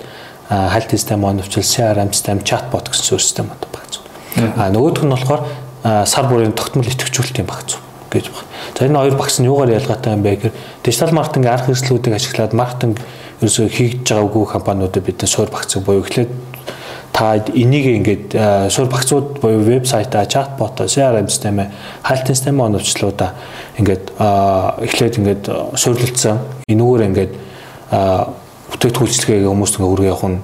хальт 0.48 0.90
систем, 0.90 1.24
оновчил, 1.24 1.62
CRM 1.62 2.12
систем, 2.12 2.40
чатбот 2.46 2.88
гэсэн 2.88 3.04
суурь 3.04 3.24
системүүд 3.26 3.66
багцууд. 3.66 4.06
А 4.56 4.70
нөгөөх 4.70 5.02
нь 5.02 5.10
болохоор 5.10 5.42
сар 6.06 6.30
бүрийн 6.30 6.54
тогтмол 6.54 6.86
идэвхжүүлэлтийн 6.86 7.50
багцууд 7.50 7.82
гэж 8.14 8.30
байна. 8.30 8.48
За 8.78 8.86
энэ 8.86 8.98
хоёр 8.98 9.16
багц 9.18 9.36
нь 9.42 9.50
юугаар 9.50 9.74
ялгаатай 9.74 10.14
юм 10.14 10.22
бэ 10.22 10.38
гэхээр 10.38 10.54
дижитал 10.86 11.12
маркетинг 11.12 11.46
арга 11.50 11.66
хэрэгслүүдийг 11.66 12.14
ашиглаад 12.14 12.54
маркетинг 12.54 12.96
ерөөсөө 13.42 13.68
хийж 13.68 14.08
байгаагүй 14.08 14.46
компаниудад 14.48 15.04
бид 15.04 15.20
суур 15.28 15.50
багцыг 15.52 15.84
буюу 15.84 16.02
эхлээд 16.02 16.30
та 17.18 17.34
энийг 17.50 17.86
ингээд 17.98 18.70
суурь 18.70 18.86
багцууд 18.86 19.40
буюу 19.42 19.58
вебсайтаа, 19.66 20.22
чатботоо, 20.30 20.86
CRM 20.86 21.26
системээ, 21.26 21.66
хайлтын 22.06 22.34
систем 22.38 22.60
оновчлуудаа 22.62 23.34
ингээд 23.74 24.14
эхлээд 24.86 25.18
ингээд 25.18 25.42
суйрлалцсан. 25.74 26.38
Энүүгээр 26.70 27.06
ингээд 27.10 27.32
бүтээгдэхүүлчлэгээ 28.70 29.50
хүмүүст 29.50 29.82
ингээ 29.82 29.92
үргээ 29.98 30.12
явах 30.14 30.30
нь 30.30 30.38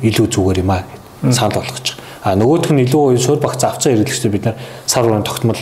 илүү 0.00 0.26
зүгээр 0.32 0.64
юм 0.64 0.72
аа 0.72 0.88
гэж 1.20 1.36
санал 1.36 1.60
болгож 1.60 1.92
байгаа. 1.92 2.32
А 2.32 2.32
нөгөөх 2.40 2.72
нь 2.72 2.82
илүү 2.88 3.02
уян 3.04 3.20
суурь 3.20 3.44
багц 3.44 3.60
авцсан 3.68 3.92
хэрэглэгчдээ 3.92 4.32
бид 4.32 4.44
нар 4.48 4.56
сар 4.88 5.04
бүрийн 5.04 5.28
тогтмол 5.28 5.60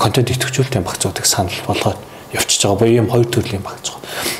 контент 0.00 0.32
идэвхжүүлэлтийн 0.32 0.88
багцуудыг 0.88 1.28
санал 1.28 1.60
болгоод 1.68 2.00
явчихж 2.32 2.64
байгаа 2.64 2.80
буюу 2.80 2.96
ийм 3.04 3.12
хоёр 3.12 3.28
төрлийн 3.28 3.60
багц. 3.60 3.92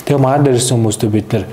Тэгээ 0.08 0.24
маань 0.24 0.48
дээрсэн 0.48 0.80
хүмүүстээ 0.80 1.10
бид 1.12 1.28
нар 1.36 1.44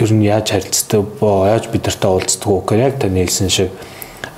ер 0.00 0.10
нь 0.12 0.24
яаж 0.26 0.50
харилцдаг 0.50 1.02
боо 1.20 1.46
яаж 1.46 1.68
бид 1.70 1.86
нартай 1.86 2.10
уулздаг 2.10 2.48
уу 2.48 2.60
гэхээр 2.66 2.84
яг 2.84 2.98
таны 2.98 3.22
хэлсэн 3.22 3.48
шиг 3.48 3.70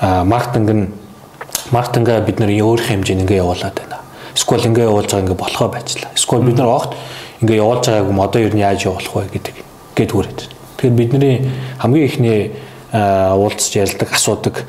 маркетинг 0.00 0.70
нь 0.70 0.84
маркетингаа 1.72 2.20
бид 2.20 2.38
нар 2.40 2.50
өөрөх 2.52 2.92
хэмжээнд 2.92 3.24
ингээ 3.24 3.40
явуулаад 3.40 3.74
байна. 3.74 3.98
Эсвэл 4.36 4.68
ингээ 4.68 4.84
явуулж 4.84 5.10
байгаа 5.10 5.24
ингээ 5.24 5.40
болохоо 5.40 5.68
байцлаа. 5.72 6.10
Эсвэл 6.12 6.44
бид 6.44 6.58
нар 6.60 6.68
огт 6.68 6.92
ингээ 7.40 7.56
явуулж 7.56 7.84
байгааг 7.88 8.10
юм 8.12 8.20
одоо 8.20 8.40
ер 8.42 8.54
нь 8.54 8.60
яаж 8.60 8.84
явуулах 8.84 9.14
вэ 9.16 9.32
гэдэг 9.32 9.54
гээд 9.96 10.12
хүрээд. 10.12 10.40
Тэгэхээр 10.76 10.96
бидний 11.00 11.36
хамгийн 11.80 12.04
ихний 12.04 12.40
уулзч 12.92 13.72
ярилдаг 13.80 14.12
асуудаг 14.12 14.64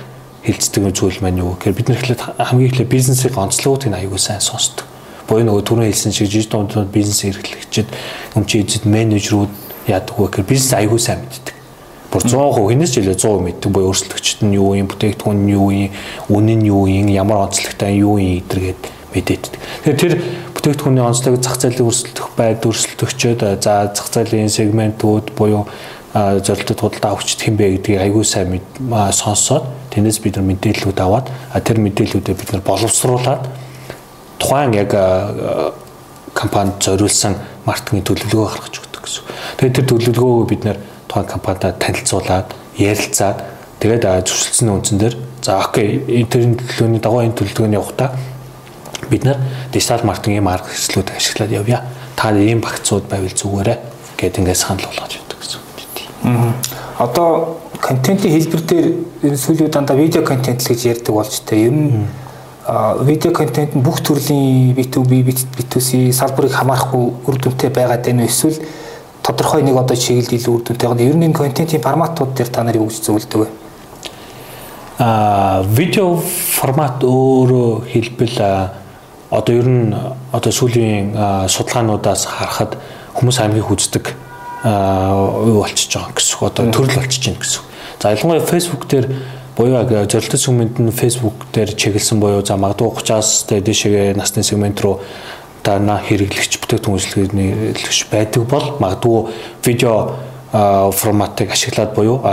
хилцдэг 0.48 0.96
зүйл 0.96 1.20
маань 1.20 1.44
юу 1.44 1.60
гэхээр 1.60 1.76
бид 1.76 1.88
нар 1.92 2.00
эхлээд 2.00 2.22
хамгийн 2.40 2.72
эхлээд 2.72 2.90
бизнесийн 2.90 3.36
онцлогуудыг 3.36 3.92
аягүй 3.92 4.20
сайн 4.20 4.40
сонсдог. 4.40 4.88
Буюу 5.28 5.44
нөгөө 5.44 5.64
түрүү 5.68 5.92
хэлсэн 5.92 6.16
шиг 6.16 6.32
жижиг 6.32 6.56
дунд 6.56 6.88
бизнес 6.88 7.28
эрхлэгчид 7.28 7.92
өмчийн 8.40 8.64
эзэд 8.64 8.88
менежерүүд 8.88 9.52
яадаг 9.88 10.16
вэ 10.20 10.28
гэхээр 10.28 10.48
бизнес 10.48 10.74
аягүй 10.78 11.00
сайн 11.00 11.24
мэддэг. 11.24 11.56
Бүр 12.12 12.22
100% 12.24 12.72
хинээс 12.72 12.92
ч 12.92 12.96
илүү 13.04 13.16
100% 13.16 13.48
мэддэг 13.48 13.72
буюу 13.72 13.92
өрсөлдөгчд 13.92 14.40
нь 14.48 14.56
юу 14.56 14.76
юм, 14.76 14.88
бүтээгдэхүүн 14.88 15.40
нь 15.44 15.52
юу 15.52 15.68
юм, 15.72 15.92
үнэн 16.32 16.60
нь 16.64 16.70
юу 16.72 16.88
юм, 16.88 17.08
ямар 17.12 17.48
онцлогтой 17.48 18.00
юу 18.00 18.16
юм 18.16 18.40
гэдэргээд 18.48 18.82
мэдээддэг. 19.12 19.54
Тэгэхээр 19.84 20.00
тэр 20.00 20.14
бүтээгдэхүүний 20.56 21.04
онцлог 21.04 21.36
зах 21.44 21.60
зээлийн 21.60 21.88
өрсөлдөх 21.88 22.28
байд, 22.40 22.64
өрсөлдөгчөд 22.64 23.40
за 23.60 23.92
зах 23.92 24.08
зээлийн 24.08 24.48
сегментүүд 24.48 25.36
буюу 25.36 25.68
зорилтод 26.16 26.80
худалдаа 26.80 27.12
авчид 27.12 27.44
хэм 27.44 27.60
бэ 27.60 27.76
гэдгийг 27.76 28.00
аягүй 28.08 28.24
сайн 28.24 28.64
сонсоод 29.12 29.68
Тэрнээс 29.98 30.22
бид 30.22 30.38
нар 30.38 30.46
мэдээллүүд 30.46 31.00
аваад 31.02 31.32
тэр 31.66 31.82
мэдээллүүдээ 31.82 32.36
бид 32.38 32.52
нар 32.54 32.62
боловсруулад 32.62 33.50
тухайн 34.38 34.76
яг 34.78 34.94
компанид 36.38 36.78
зориулсан 36.86 37.34
маркетингийн 37.66 38.06
төлөвлөгөө 38.06 38.46
гаргаж 38.46 38.78
өгдөг 38.78 39.02
гэсэн. 39.02 39.26
Тэгээд 39.58 39.76
тэр 39.76 39.86
төлөвлөгөөгөө 39.90 40.48
бид 40.50 40.64
нар 40.66 40.78
тухайн 41.10 41.28
компанидаа 41.28 41.72
танилцуулаад 41.82 42.54
ярилцаад 42.78 43.38
тэгээд 43.82 44.06
зөвшөлдсөн 44.06 44.70
үндсэн 44.70 44.98
дээр 45.02 45.16
за 45.42 45.58
окей 45.62 46.02
энэ 46.06 46.30
төлөвлөгөөний 46.30 47.02
дагуу 47.02 47.22
энэ 47.26 47.38
төлөвлөгөөний 47.42 47.80
явахтаа 47.82 48.10
бид 49.10 49.24
нар 49.26 49.38
дижитал 49.74 50.06
маркетингийн 50.06 50.44
марк 50.44 50.70
хэрэгслүүд 50.70 51.10
ашиглаад 51.16 51.52
явъя. 51.52 51.82
Та 52.16 52.32
ийм 52.34 52.62
багцууд 52.62 53.10
байвал 53.10 53.34
зүгээрээ 53.34 53.78
гэдэг 54.18 54.40
ингээд 54.42 54.58
санал 54.58 54.86
болгож 54.86 55.14
өгдөг 55.22 55.38
гэсэн. 55.42 55.62
Аа. 56.26 56.54
Одоо 56.98 57.58
контентын 57.82 58.32
хэлбэр 58.34 58.62
дээр 58.62 58.88
энэ 59.24 59.38
сүүлийн 59.38 59.72
дандаа 59.72 59.98
видео 59.98 60.26
контент 60.26 60.66
л 60.66 60.70
гэж 60.74 60.86
ярьдаг 60.86 61.14
болж 61.14 61.34
та 61.46 61.56
ер 61.56 61.74
нь 61.74 62.10
видео 63.06 63.32
контент 63.32 63.78
нь 63.78 63.86
бүх 63.86 64.02
төрлийн 64.02 64.74
B2B 64.74 65.24
B2C 65.56 66.12
салбарыг 66.12 66.52
хамаарахгүй 66.52 67.06
үр 67.30 67.38
дүнтэй 67.38 67.70
байгаад 67.70 68.04
байна 68.04 68.26
уу 68.26 68.30
эсвэл 68.30 68.58
тодорхой 69.28 69.62
нэг 69.64 69.76
одоо 69.76 69.98
чиглэлд 70.00 70.32
илүү 70.32 70.54
үр 70.56 70.64
дүнтэй 70.64 70.88
байгаа. 70.88 71.04
Ер 71.04 71.18
нь 71.20 71.28
энэ 71.28 71.36
контентын 71.36 71.84
форматууд 71.84 72.32
дээр 72.32 72.48
та 72.48 72.64
нарыг 72.64 72.88
үгж 72.88 73.04
зөвлөдөг 73.04 73.44
вэ? 73.44 73.48
А 75.04 75.64
видео 75.68 76.16
формат 76.16 77.04
өөрөө 77.04 77.92
хэлбэл 77.92 78.40
одоо 79.30 79.54
ер 79.54 79.68
нь 79.68 79.92
одоо 80.32 80.52
сүүлийн 80.52 81.12
судалгаануудаас 81.52 82.24
харахад 82.24 82.80
хүмүүс 83.20 83.38
хамгийн 83.44 83.68
хүздэг 83.68 84.16
юу 84.64 85.60
болчихж 85.60 85.92
байгаа 86.00 86.16
гэсэн 86.16 86.48
одоо 86.48 86.72
төрөл 86.72 86.96
болчихж 86.96 87.24
байна 87.28 87.42
гэсэн. 87.44 87.62
За 88.00 88.16
ялангуяа 88.16 88.48
Facebook 88.48 88.88
дээр 88.88 89.06
буюу 89.58 89.84
зорилттой 90.08 90.40
сегмент 90.40 90.80
нь 90.80 90.92
Facebook 90.96 91.52
дээр 91.52 91.76
чиглэсэн 91.76 92.20
буюу 92.20 92.46
за 92.46 92.56
магадгүй 92.56 92.96
30-аас 93.04 93.46
дээшээ 93.52 94.16
насны 94.16 94.44
сегмент 94.44 94.82
руу 94.82 95.02
дана 95.68 96.00
хэрэглэгч 96.00 96.64
бүтээгдэхүүн 96.64 97.76
үйлчлэгч 97.76 98.02
байдаг 98.08 98.48
бол 98.48 98.68
магадгүй 98.80 99.20
видео 99.68 100.16
форматыг 100.96 101.52
ашиглаад 101.52 101.92
буюу 101.92 102.24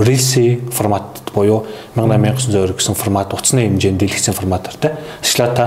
Reels 0.00 0.32
формат 0.72 1.20
буюу 1.36 1.66
18900 1.94 2.72
гэсэн 2.72 2.96
формат 2.96 3.36
утасны 3.36 3.68
хэмжээнд 3.68 4.00
дэлгэсэн 4.00 4.32
форматаар 4.32 4.80
те 4.80 4.96
ашиглаад 5.20 5.52
та 5.52 5.64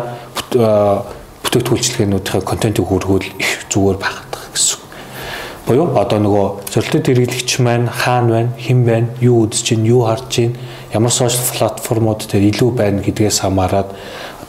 бүтээгдэхүүн 1.45 1.77
үйлчлэгээнүүдийн 1.77 2.49
контентыг 2.49 2.89
хүргүүл 2.89 3.29
их 3.37 3.69
зүгээр 3.69 3.97
байх 4.01 4.27
гэсэн. 4.57 4.87
Буюу 5.67 5.99
одоо 5.99 6.19
нөгөө 6.23 6.47
зорилттой 6.71 7.03
хэрэглэгч 7.03 7.59
маань 7.59 7.91
хаана 7.91 8.31
байна, 8.31 8.51
хэн 8.55 8.79
байна, 8.87 9.07
юу 9.19 9.43
үзэж 9.43 9.75
байна, 9.75 9.87
юу 9.91 10.01
харж 10.07 10.31
байна, 10.39 10.55
ямар 10.95 11.11
сошиал 11.11 11.43
платформуд 11.59 12.23
дээр 12.31 12.47
илүү 12.55 12.69
байна 12.71 13.03
гэдгээс 13.03 13.43
хамаарат 13.43 13.91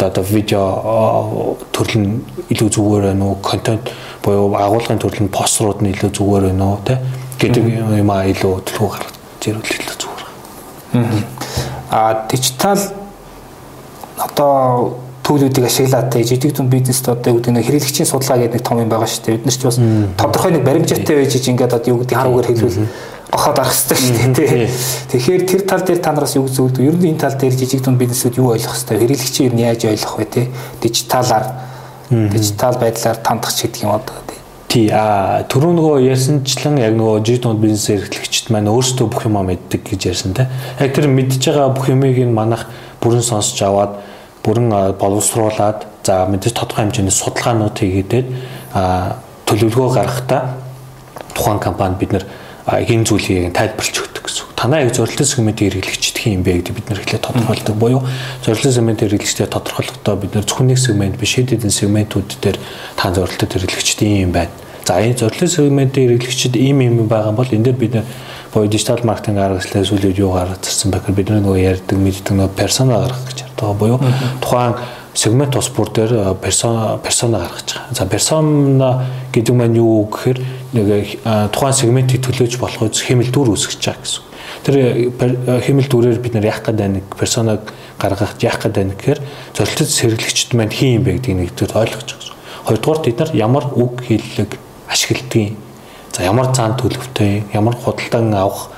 одоо 0.06 0.24
видео 0.24 1.56
төрөл 1.72 1.98
нь 1.98 2.22
илүү 2.54 2.68
зүгээр 2.70 3.04
байна 3.10 3.24
уу, 3.24 3.36
контент 3.42 3.90
буюу 4.22 4.54
агуулгын 4.54 4.98
төрөл 5.02 5.26
нь 5.26 5.32
пострууд 5.34 5.82
нь 5.82 5.90
илүү 5.90 6.10
зүгээр 6.14 6.44
байна 6.52 6.64
уу, 6.70 6.78
тэ? 6.86 6.98
Гэдэг 7.38 7.62
юм 7.98 8.10
а 8.10 8.22
илүү 8.26 8.54
төлөв 8.68 8.88
гаргаж 8.94 9.14
зэрүүлэх 9.42 9.78
илүү 9.82 9.96
зүгээр. 9.98 10.28
Аа 11.90 12.26
дижитал 12.30 12.82
одоо 14.18 14.98
төлөвүүдийг 15.28 15.66
ашиглаад 15.68 16.10
те 16.12 16.22
жижиг 16.24 16.56
дүн 16.56 16.70
бизнест 16.72 17.08
одоо 17.08 17.34
юу 17.34 17.38
гэдэг 17.38 17.52
нэг 17.52 17.66
хэрэглэгчийн 17.68 18.08
судалгаа 18.08 18.38
гэдэг 18.48 18.54
нэг 18.58 18.64
том 18.64 18.80
юм 18.80 18.88
байгаа 18.88 19.06
шүү 19.06 19.24
дээ. 19.24 19.36
Бид 19.36 19.46
нар 19.46 19.54
ч 19.54 19.62
бас 19.68 19.78
тодорхой 20.16 20.52
нэг 20.56 20.64
баримжаатай 20.64 21.16
байж 21.20 21.34
ингээд 21.36 21.76
одоо 21.76 21.90
юу 21.92 22.00
гэдэг 22.00 22.16
хар 22.16 22.30
үгээр 22.32 22.48
хэлбэл 22.48 22.88
гохоод 23.30 23.58
арах 23.60 23.74
хэрэгтэй 23.76 23.98
шүү 23.98 24.32
дээ. 24.34 24.68
Тэгэхээр 25.12 25.42
тэр 25.44 25.62
тал 25.68 25.84
дээр 25.84 26.00
та 26.00 26.12
нараас 26.12 26.36
юу 26.36 26.48
зөвлөдөг? 26.48 26.84
Ер 26.84 26.96
нь 26.96 27.12
энэ 27.12 27.20
тал 27.20 27.36
дээр 27.36 27.52
жижиг 27.52 27.84
дүн 27.84 28.00
бизнесүүд 28.00 28.40
юу 28.40 28.56
ойлгох 28.56 28.72
хэрэгтэй? 28.72 28.98
Хэрэглэгчийн 29.04 29.46
ер 29.48 29.54
нь 29.54 29.64
яаж 29.68 29.84
ойлгох 29.84 30.16
вэ 30.16 30.24
те? 30.24 30.42
Дижиталаар 30.80 31.44
дижитал 32.10 32.76
байдлаар 32.80 33.18
тандах 33.20 33.52
ч 33.52 33.68
гэдэг 33.68 33.82
юм 33.84 33.92
одоо 33.92 34.16
те. 34.24 34.34
Тий 34.68 34.88
а 34.92 35.44
түрүү 35.44 35.72
нөгөө 35.76 35.96
ярьсанчлан 36.08 36.80
яг 36.80 36.96
нөгөө 36.96 37.24
жижиг 37.24 37.42
дунд 37.44 37.60
бизнес 37.60 37.88
эрхлэгчд 37.92 38.48
маань 38.52 38.72
өөрсдөө 38.72 39.06
бүх 39.12 39.24
юмаа 39.28 39.44
мэддэг 39.44 39.84
гэж 39.84 40.00
ярьсан 40.08 40.32
те. 40.32 40.48
Яг 40.80 40.92
тэр 40.96 41.08
мэдж 41.08 41.40
байгаа 41.40 41.72
бүх 41.72 41.88
юмыг 41.88 42.16
нь 42.16 42.32
манах 42.32 42.64
бүрэн 43.00 43.24
сонсож 43.24 43.60
аваад 43.64 44.00
бүрэн 44.44 44.96
боловсруулад 44.96 45.84
за 46.04 46.24
мэдээж 46.28 46.56
тодорхой 46.56 46.88
хэмжээний 46.88 47.12
судалгаанууд 47.12 47.76
хийгээд 47.76 48.28
а 48.72 49.20
төлөвлөгөө 49.44 49.90
гаргахдаа 49.92 50.42
тухайн 51.36 51.60
компанид 51.60 51.98
бид 52.00 52.12
нэр 52.12 52.24
энэ 52.68 53.08
зүйлийг 53.08 53.56
тайлбарлаж 53.56 53.96
өгдөг 53.96 54.24
гэсэн. 54.28 54.52
Танаа 54.52 54.84
яг 54.84 54.92
зорилттой 54.92 55.24
сегментийн 55.24 55.72
хэрэглэгчд 55.72 56.16
хин 56.20 56.32
юм 56.36 56.42
бэ 56.44 56.60
гэдэг 56.60 56.74
бид 56.76 56.88
нэр 56.92 57.00
эхлээд 57.00 57.24
тодорхойлдог. 57.24 57.76
Буюу 57.80 58.02
зорилттой 58.44 58.72
сегментийн 58.72 59.08
хэрэглэгчдээ 59.08 59.48
тодорхойлохдоо 59.48 60.14
бид 60.20 60.32
нэр 60.36 60.44
зөвхөн 60.44 60.68
нэг 60.68 60.78
сегмент 60.78 61.16
биш 61.16 61.32
хэд 61.40 61.56
хэдэн 61.56 61.72
сегментүүд 61.72 62.30
дээр 62.44 62.58
та 63.00 63.08
зорилттой 63.08 63.48
хэрэглэгчд 63.48 64.00
юм 64.04 64.32
байна. 64.36 64.52
За 64.84 65.00
энэ 65.00 65.16
зорилттой 65.16 65.48
сегментийн 65.48 66.12
хэрэглэгчд 66.12 66.54
ийм 66.60 66.84
юм 66.84 67.08
байгаа 67.08 67.32
бол 67.32 67.48
энэ 67.48 67.72
дээр 67.72 67.78
бид 67.80 67.92
нэр 67.96 68.06
буюу 68.52 68.68
дижитал 68.68 69.00
маркетинг 69.04 69.40
аргачлалаа 69.40 69.88
сүүлийн 69.88 70.16
юу 70.20 70.32
гаргацсан 70.36 70.92
бэхээр 70.92 71.16
бид 71.16 71.28
нөгөө 71.32 71.56
ярьдаг 71.56 71.96
мэддэг 71.96 72.34
нөгөө 72.36 72.56
персона 72.56 73.00
гаргах 73.00 73.24
гэж 73.28 73.38
ярьдаг. 73.48 73.76
Буюу 73.76 74.00
тухайн 74.40 74.76
сегмент 75.14 75.52
тус 75.52 75.68
бүр 75.74 75.90
дээр 75.94 76.34
персона 76.42 76.98
персона 77.02 77.38
гаргаж 77.38 77.74
байгаа. 77.74 77.94
За 77.94 78.06
персона 78.06 79.06
гэдэг 79.32 79.54
маань 79.54 79.76
юу 79.76 80.08
гэхээр 80.10 80.38
нэг 80.72 81.22
тухайн 81.52 81.74
сегментийг 81.74 82.22
төлөөж 82.22 82.58
болох 82.58 82.88
үз 82.88 83.02
хэмэл 83.02 83.32
дүр 83.32 83.54
үүсгэж 83.54 83.80
байгаа 83.82 84.02
гэсэн. 84.02 84.24
Тэр 84.64 84.76
хэмэл 85.64 85.88
дүрээр 85.88 86.20
бид 86.20 86.34
нар 86.34 86.46
яах 86.48 86.62
гэдэг 86.62 86.88
нэг 86.88 87.06
персонаг 87.18 87.72
гаргах 87.98 88.36
яах 88.42 88.62
гэдэг 88.62 88.96
гэхээр 88.98 89.20
зорилттой 89.54 89.86
сэргэлэгчд 89.86 90.54
маань 90.54 90.72
хин 90.72 91.00
юм 91.00 91.04
бэ 91.04 91.18
гэдгийг 91.18 91.56
нэгдүгээр 91.56 91.78
ойлгож 91.78 92.08
байгаа. 92.14 92.36
Хоёрдугаар 92.66 93.00
бид 93.04 93.18
нар 93.18 93.30
ямар 93.34 93.64
үг 93.74 94.02
хэллэг 94.04 94.50
ашигладгийг 94.88 95.56
за 96.12 96.22
ямар 96.22 96.52
цаан 96.54 96.76
төлөвтэй 96.76 97.44
ямар 97.54 97.76
худалдан 97.76 98.34
авах 98.34 98.70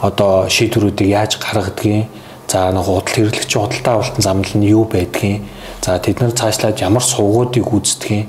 одоо 0.00 0.48
шийдвэрүүдийг 0.48 1.08
яаж 1.08 1.38
гаргадгийг 1.40 2.06
за 2.48 2.70
нэг 2.72 2.84
худал 2.86 3.14
хэрэглэгчийн 3.14 3.62
худалдаа 3.62 3.94
авалтын 3.98 4.22
замнал 4.22 4.54
нь 4.56 4.70
юу 4.70 4.84
байдгийг 4.84 5.42
За 5.86 6.00
тэд 6.02 6.18
нар 6.18 6.34
цаашлаад 6.34 6.82
ямар 6.82 6.98
сувгуудыг 6.98 7.62
үүсдгийг 7.70 8.26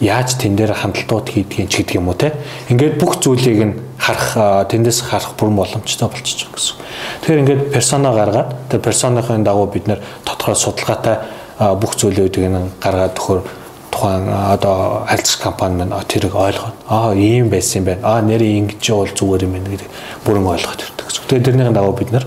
яаж 0.00 0.40
тэн 0.40 0.56
дээр 0.56 0.72
хандлтууд 0.72 1.28
хийдгийг 1.28 1.68
ч 1.68 1.84
гэдэг 1.84 2.00
юм 2.00 2.08
уу 2.08 2.16
те. 2.16 2.32
Ингээд 2.72 2.96
бүх 2.96 3.20
зүйлийг 3.20 3.60
нь 3.60 3.76
харах 4.00 4.64
тэндээс 4.72 5.04
харах 5.04 5.36
бүрэн 5.36 5.52
боломжтой 5.52 6.08
болчихж 6.08 6.48
байгаа 6.48 6.56
гэсэн. 6.56 6.76
Тэгэхээр 7.20 7.40
ингээд 7.44 7.62
персона 7.76 8.08
гаргаад 8.16 8.56
тэр 8.72 8.80
персоныхын 8.80 9.44
дагуу 9.44 9.68
бид 9.68 9.84
нэр 9.84 10.00
тодорхой 10.24 10.56
судалгаатай 10.56 11.16
бүх 11.60 11.92
зүйлүүдийг 11.92 12.48
нь 12.48 12.72
гаргаад 12.80 13.12
төхөр 13.20 13.44
тухайн 13.92 14.24
одоо 14.24 15.04
харилцаг 15.04 15.44
компани 15.44 15.84
маань 15.84 16.08
тэрийг 16.08 16.32
ойлгоод 16.32 16.88
аа 16.88 17.12
ийм 17.12 17.52
байсан 17.52 17.84
юм 17.84 18.00
байна. 18.00 18.00
Аа 18.00 18.24
нэрээ 18.24 18.64
ингэж 18.64 18.80
бол 18.80 19.12
зүгээр 19.12 19.44
юм 19.44 19.52
байна 19.60 19.76
гэдэг 19.76 19.90
бүрэн 20.24 20.48
ойлгоод 20.56 20.80
ирдэг 20.80 21.04
гэсэн. 21.04 21.28
Тэгээд 21.28 21.44
тэрнийхэн 21.52 21.76
дагуу 21.76 21.92
бид 21.92 22.16
нар 22.16 22.24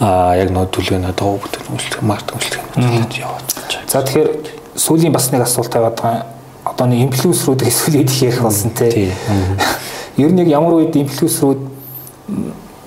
яг 0.00 0.50
нөө 0.52 0.68
төлөвний 0.76 1.12
дагуу 1.16 1.40
бүтээн 1.40 1.72
үйлчлэг 1.72 2.02
маркетинг 2.04 2.40
үйлчлэг 2.76 3.16
яваад. 3.16 3.46
За 3.88 4.02
тэгэхээр 4.04 4.28
сүүлийн 4.76 5.12
бас 5.12 5.30
нэг 5.32 5.42
асуулт 5.46 5.72
тавиад 5.72 5.96
байгаа. 5.96 6.26
Одоо 6.64 6.86
нэг 6.86 7.08
инфлюенсерүүдийг 7.08 7.68
эсвэл 7.72 8.02
идэх 8.02 8.22
ярих 8.22 8.42
болсон 8.42 8.70
те. 8.76 9.14
Ер 10.20 10.32
нь 10.32 10.40
яг 10.44 10.48
ямар 10.52 10.76
үед 10.76 10.96
инфлюенсерүүд 10.96 11.60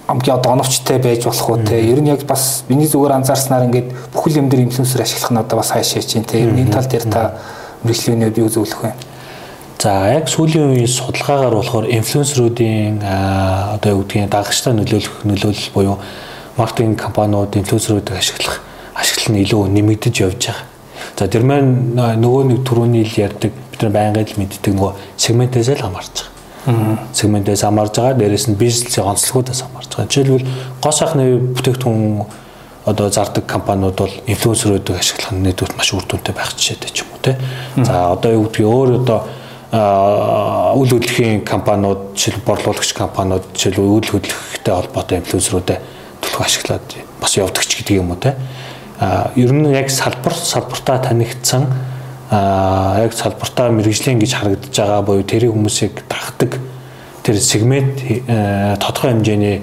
амгийн 0.09 0.37
одоо 0.37 0.53
оновчтой 0.53 0.99
байж 1.01 1.25
болох 1.25 1.49
уу 1.49 1.57
те. 1.65 1.81
Ер 1.81 2.01
нь 2.01 2.09
яг 2.13 2.21
бас 2.29 2.63
миний 2.69 2.85
зүгээр 2.85 3.17
анзаарснаар 3.17 3.65
ингээд 3.65 3.89
бүхэл 4.13 4.45
юм 4.45 4.49
дээр 4.49 4.69
инфлюенсер 4.69 5.01
ашиглах 5.01 5.31
нь 5.31 5.41
одоо 5.41 5.57
бас 5.57 5.71
хайшаа 5.73 6.03
чинь 6.05 6.25
те. 6.25 6.45
Энэ 6.45 6.69
тал 6.69 6.85
дээр 6.85 7.05
та 7.09 7.41
мэрэгчлэнүүд 7.83 8.37
юу 8.37 8.49
зөвлөх 8.49 8.83
вэ? 8.85 8.93
За 9.79 10.11
яг 10.11 10.27
сүүлийн 10.27 10.75
үеийн 10.75 10.91
судалгаагаар 10.91 11.55
болохоор 11.55 11.85
инфлюенсерүүдийн 11.87 12.99
одоо 13.79 13.89
юу 13.95 14.03
гэдгийг 14.03 14.27
дагагчтай 14.27 14.75
нөлөөлөх 14.75 15.23
нөлөөлөл 15.23 15.71
буюу 15.71 15.97
маркетинг 16.59 16.99
компаниуд 16.99 17.55
инфлюенсерүүдийг 17.55 18.17
ашиглах 18.19 18.59
ашиглал 18.95 19.35
нь 19.35 19.41
илүү 19.43 19.61
нэмэгдэж 19.71 20.15
явж 20.21 20.43
байгаа. 20.51 20.67
За 21.15 21.27
тэр 21.27 21.43
маань 21.47 21.95
нөгөө 21.95 22.43
нэг 22.51 22.59
түрүүний 22.67 23.03
ил 23.07 23.15
ярьдаг 23.15 23.51
бид 23.51 23.81
нар 23.83 23.91
байнгын 23.95 24.27
л 24.27 24.39
мэддэг 24.43 24.73
нөгөө 24.75 24.91
сегментээс 25.15 25.69
л 25.75 25.83
хамаарч 25.87 26.15
байгаа. 26.67 26.99
Сегментээс 27.15 27.63
хамаарж 27.63 27.93
байгаа. 27.95 28.19
Дээрээс 28.19 28.47
нь 28.51 28.59
бизнесийн 28.59 29.07
онцлогуудаас 29.07 29.63
хамаарж 29.63 29.89
байгаа. 29.95 30.11
Жишээлбэл 30.11 30.47
гоо 30.83 30.91
сайхны 30.91 31.25
бүтээгдэхүүн 31.55 32.03
одоо 32.85 33.07
зардаг 33.09 33.45
компаниуд 33.45 33.95
бол 33.95 34.15
инфлюенсерүүдийг 34.27 34.99
ашиглах 34.99 35.31
нь 35.31 35.43
нийтдээ 35.43 35.75
маш 35.77 35.93
үр 35.93 36.03
дүнтэй 36.07 36.35
байх 36.35 36.55
жишээтэй 36.55 36.91
ч 36.91 37.03
юм 37.03 37.11
уу 37.13 37.21
те. 37.23 37.35
За 37.83 38.11
одоо 38.15 38.31
юу 38.31 38.47
гэдгийг 38.47 38.67
өөр 38.67 38.89
одоо 39.03 39.19
үйл 40.79 40.91
хөдлөлийн 40.97 41.45
компаниуд 41.45 42.17
жишээл 42.17 42.41
борлуулагч 42.47 42.91
компаниуд 42.97 43.43
жишээл 43.53 43.79
үйл 43.79 44.09
хөдлөхтэй 44.09 44.73
холбоотой 44.73 45.21
инфлюенсерүүдэд 45.21 45.98
төлөв 46.39 46.45
ашиглаад 46.45 46.81
бас 47.19 47.35
явдаг 47.37 47.65
ч 47.65 47.77
гэдэг 47.79 47.97
юм 47.99 48.11
уу 48.11 48.17
те. 48.17 48.35
А 48.99 49.31
ер 49.35 49.51
нь 49.51 49.67
яг 49.71 49.89
салбар 49.89 50.33
салбартаа 50.33 50.99
танигдсан 50.99 51.67
а 52.31 53.01
яг 53.03 53.13
салбартаа 53.13 53.71
мэрэгжлийн 53.71 54.19
гэж 54.19 54.33
харагдаж 54.33 54.75
байгаа 54.75 55.01
буюу 55.01 55.23
тэрийг 55.23 55.51
хүмүүсийг 55.51 56.03
дагдаг 56.07 56.59
тэр 57.23 57.39
сегмент 57.39 57.99
э, 58.03 58.77
тодорхой 58.79 59.11
хэмжээний 59.11 59.61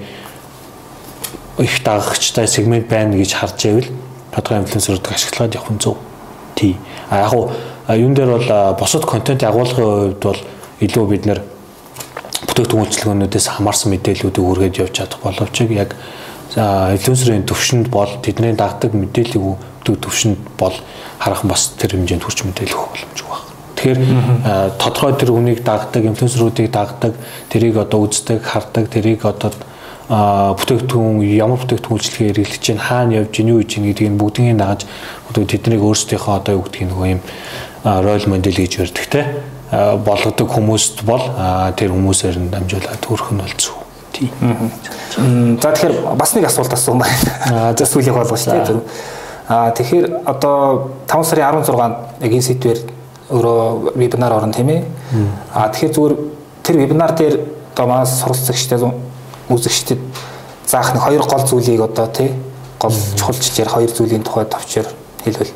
их 1.59 1.83
дагагчтай 1.83 2.47
сегмент 2.47 2.87
байна 2.87 3.17
гэж 3.17 3.33
харж 3.33 3.63
байвал 3.65 3.89
тодорхой 4.31 4.57
инфлюенсеруудыг 4.61 5.11
ашиглаад 5.11 5.55
явах 5.55 5.71
нь 5.71 5.79
зөв. 5.79 5.97
Тий. 6.55 6.77
А 7.09 7.25
яг 7.25 7.33
уу 7.33 7.51
юун 7.89 8.13
дээр 8.13 8.37
бол 8.37 8.75
бусад 8.79 9.05
контент 9.05 9.43
агуулгын 9.43 10.17
хувьд 10.17 10.21
бол 10.21 10.41
илүү 10.81 11.05
бид 11.07 11.25
нэр 11.25 11.41
бүтээгдэхүүн 12.47 12.83
үйлчилгээнүүдээс 12.85 13.47
хамаарсан 13.57 13.91
мэдээллүүдийг 13.93 14.45
үргээд 14.45 14.77
явж 14.81 14.93
чадах 14.93 15.21
боловч 15.23 15.61
яг 15.73 15.95
За 16.53 16.91
инфлюенсерийн 16.95 17.43
төвшөнд 17.43 17.89
бол 17.91 18.09
тэдний 18.23 18.55
дагдаг 18.55 18.93
мэдээллийг 18.95 19.43
өгдөг 19.43 19.95
төвшөнд 19.99 20.39
бол 20.57 20.75
харах 21.19 21.43
бас 21.43 21.75
тэр 21.75 21.99
хэмжээнд 21.99 22.23
хүрч 22.23 22.47
мэдээлэх 22.47 22.81
боломжгүй 22.87 23.29
байна. 23.29 23.51
Тэгэхээр 23.77 23.99
тодорхой 24.79 25.13
тэр 25.19 25.31
хүнийг 25.35 25.61
дагдаг, 25.63 26.03
инфлюенсеруудыг 26.07 26.71
дагдаг, 26.71 27.13
тэрийг 27.51 27.77
одоо 27.77 28.07
үздэг, 28.07 28.41
хардаг, 28.41 28.87
тэрийг 28.87 29.27
одоо 29.27 29.51
бүтээгдэхүүн 30.07 31.19
ямар 31.35 31.59
бүтээгдэхүүн 31.59 31.99
үйлчлэгээ 31.99 32.31
хэрэглэж 32.31 32.61
чинь 32.63 32.79
хаана 32.79 33.19
явж 33.19 33.35
гин 33.35 33.51
юу 33.51 33.59
гин 33.59 33.91
гэдгийг 33.91 34.15
бүгдийг 34.15 34.55
нагаж 34.55 34.87
тэднийг 35.35 35.83
өөрсдийнхөө 35.83 36.33
одоо 36.39 36.53
юу 36.55 36.63
гэдгийг 36.63 36.87
нөгөө 36.95 37.07
юм 37.11 37.21
рол 37.83 38.25
модель 38.31 38.55
гэж 38.55 38.87
ярьдаг 38.87 39.05
те 39.11 39.21
болгодог 40.07 40.47
хүмүүст 40.47 41.03
бол 41.03 41.27
тэр 41.75 41.91
хүмүүсээр 41.91 42.39
нь 42.39 42.51
дамжуулаад 42.55 43.03
төрөх 43.03 43.35
нь 43.35 43.41
болцсон 43.43 43.86
Тий. 44.17 44.31
За 45.61 45.71
тэгэхээр 45.71 46.15
бас 46.17 46.33
нэг 46.33 46.47
асуулт 46.49 46.73
асуусан 46.73 46.97
байна. 46.97 47.73
За 47.77 47.85
болгоо 47.85 48.37
шүү 48.37 48.65
дээ. 48.65 48.81
Аа 49.47 49.71
тэгэхээр 49.77 50.05
одоо 50.25 50.89
5 51.05 51.23
сарын 51.29 51.61
16-нд 51.61 52.25
яг 52.25 52.31
энэ 52.33 52.47
сэдвэр 52.49 52.79
өөрөө 53.29 53.93
вебинар 53.93 54.33
орно 54.33 54.53
тийм 54.53 54.73
ээ. 54.73 54.81
Аа 55.53 55.69
тэгэхээр 55.69 55.93
зүгээр 55.93 56.15
тэр 56.65 56.77
вебинар 56.81 57.13
дээр 57.13 57.35
одоо 57.75 57.85
манай 57.87 58.09
суралцагчтай 58.09 58.81
үзэгчдэд 59.49 60.01
заах 60.65 60.93
нэг 60.93 61.03
хоёр 61.03 61.21
гол 61.21 61.45
зүйлийг 61.45 61.81
одоо 61.81 62.07
тий 62.07 62.33
гол 62.81 62.93
чухалчилж 63.15 63.59
ярих 63.59 63.73
хоёр 63.73 63.91
зүйлийн 63.93 64.23
тухай 64.23 64.45
товчоор 64.45 64.89
хэлвэл. 65.23 65.53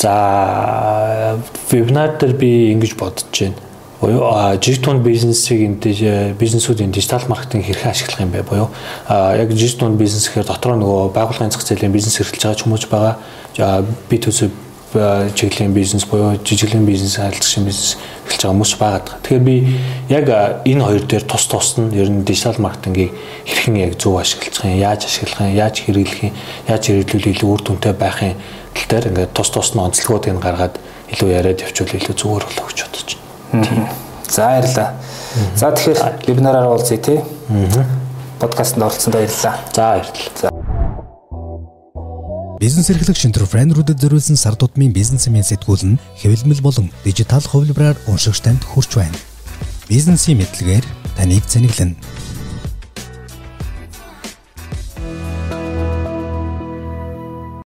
За 0.00 1.36
вебинар 1.70 2.16
дээр 2.16 2.32
би 2.34 2.72
ингэж 2.72 2.96
бодож 2.96 3.28
байна 3.30 3.71
буюу 4.02 4.58
жижиг 4.58 4.82
бизнесийг 4.98 5.62
энэ 5.62 6.34
бизнесүүд 6.34 6.82
энэ 6.82 6.92
дижитал 6.98 7.22
маркетинг 7.30 7.64
хэрхэн 7.70 7.94
ашиглах 7.94 8.20
юм 8.20 8.34
бэ 8.34 8.42
буюу 8.42 8.68
яг 9.06 9.54
жижиг 9.54 9.78
дунд 9.78 9.96
бизнес 9.96 10.26
гэхээр 10.26 10.50
дотроо 10.50 10.74
нөгөө 10.74 11.14
байгууллагын 11.14 11.54
зах 11.54 11.62
зээлийн 11.62 11.94
бизнес 11.94 12.18
эрхэлж 12.18 12.42
байгаа 12.42 12.62
хүмүүс 12.66 12.84
байгаа. 12.90 13.86
Би 14.10 14.18
төсөв 14.18 14.50
чиглэлийн 14.92 15.72
бизнес 15.72 16.04
буюу 16.04 16.34
жижигхэн 16.42 16.84
бизнес 16.84 17.16
харилцагчийн 17.16 17.64
бизнес 17.64 17.96
эхэлж 18.26 18.42
байгаа 18.42 18.54
хүмүүс 18.58 18.74
байгаа. 18.82 19.16
Тэгэхээр 19.22 19.46
би 19.46 19.56
яг 20.10 20.26
энэ 20.66 20.82
хоёр 20.82 21.04
дээр 21.06 21.22
тус 21.22 21.46
тус 21.46 21.78
нь 21.78 21.94
ер 21.94 22.10
нь 22.10 22.26
дижитал 22.26 22.58
маркетингийг 22.58 23.14
хэрхэн 23.46 23.76
яг 23.86 23.96
зөв 24.02 24.18
ашиглах 24.18 24.66
юм, 24.66 24.82
яаж 24.82 25.06
ашиглах 25.06 25.46
юм, 25.46 25.54
яаж 25.56 25.78
хэрэглэх 25.80 26.22
юм, 26.26 26.34
яаж 26.68 26.82
хэрэглүүл 26.90 27.30
илүү 27.32 27.48
үр 27.54 27.62
дүнтэй 27.62 27.94
байхын 27.94 28.34
тал 28.74 28.88
дээр 28.90 29.08
ингээд 29.14 29.32
тус 29.32 29.48
тус 29.54 29.72
нь 29.72 29.80
онцлогуудыг 29.80 30.42
гаргаад 30.42 30.76
илүү 31.14 31.28
яриад 31.30 31.62
явуул 31.64 31.96
илүү 31.96 32.14
зүгээр 32.18 32.44
болоо 32.50 32.66
гэж 32.68 32.80
бодож 32.84 33.08
байна. 33.16 33.21
За 33.52 34.46
баярлалаа. 34.48 34.94
За 35.56 35.68
тэгэхээр 35.72 36.24
вебинараар 36.26 36.68
уулзъя 36.72 36.98
тий. 36.98 37.20
Подкастт 38.40 38.78
оролцсонд 38.78 39.14
баярлалаа. 39.14 39.60
За 39.74 39.82
баярлалаа. 39.92 40.50
Бизнес 42.62 42.88
эрхлэг 42.90 43.18
шинтер 43.18 43.44
френдерүүдэд 43.44 43.98
зориулсан 44.00 44.38
сар 44.38 44.54
тутмын 44.54 44.94
бизнесмен 44.94 45.42
сэтгүүл 45.42 45.82
нь 45.82 46.00
хэвлэмэл 46.22 46.62
болон 46.62 46.94
дижитал 47.04 47.42
хувилбараар 47.42 47.98
уншигч 48.06 48.40
танд 48.40 48.62
хүрч 48.62 48.96
байна. 48.96 49.18
Бизнесийн 49.90 50.38
мэдлэгээр 50.38 50.86
таныг 51.18 51.42
цэниглэнэ 51.44 51.98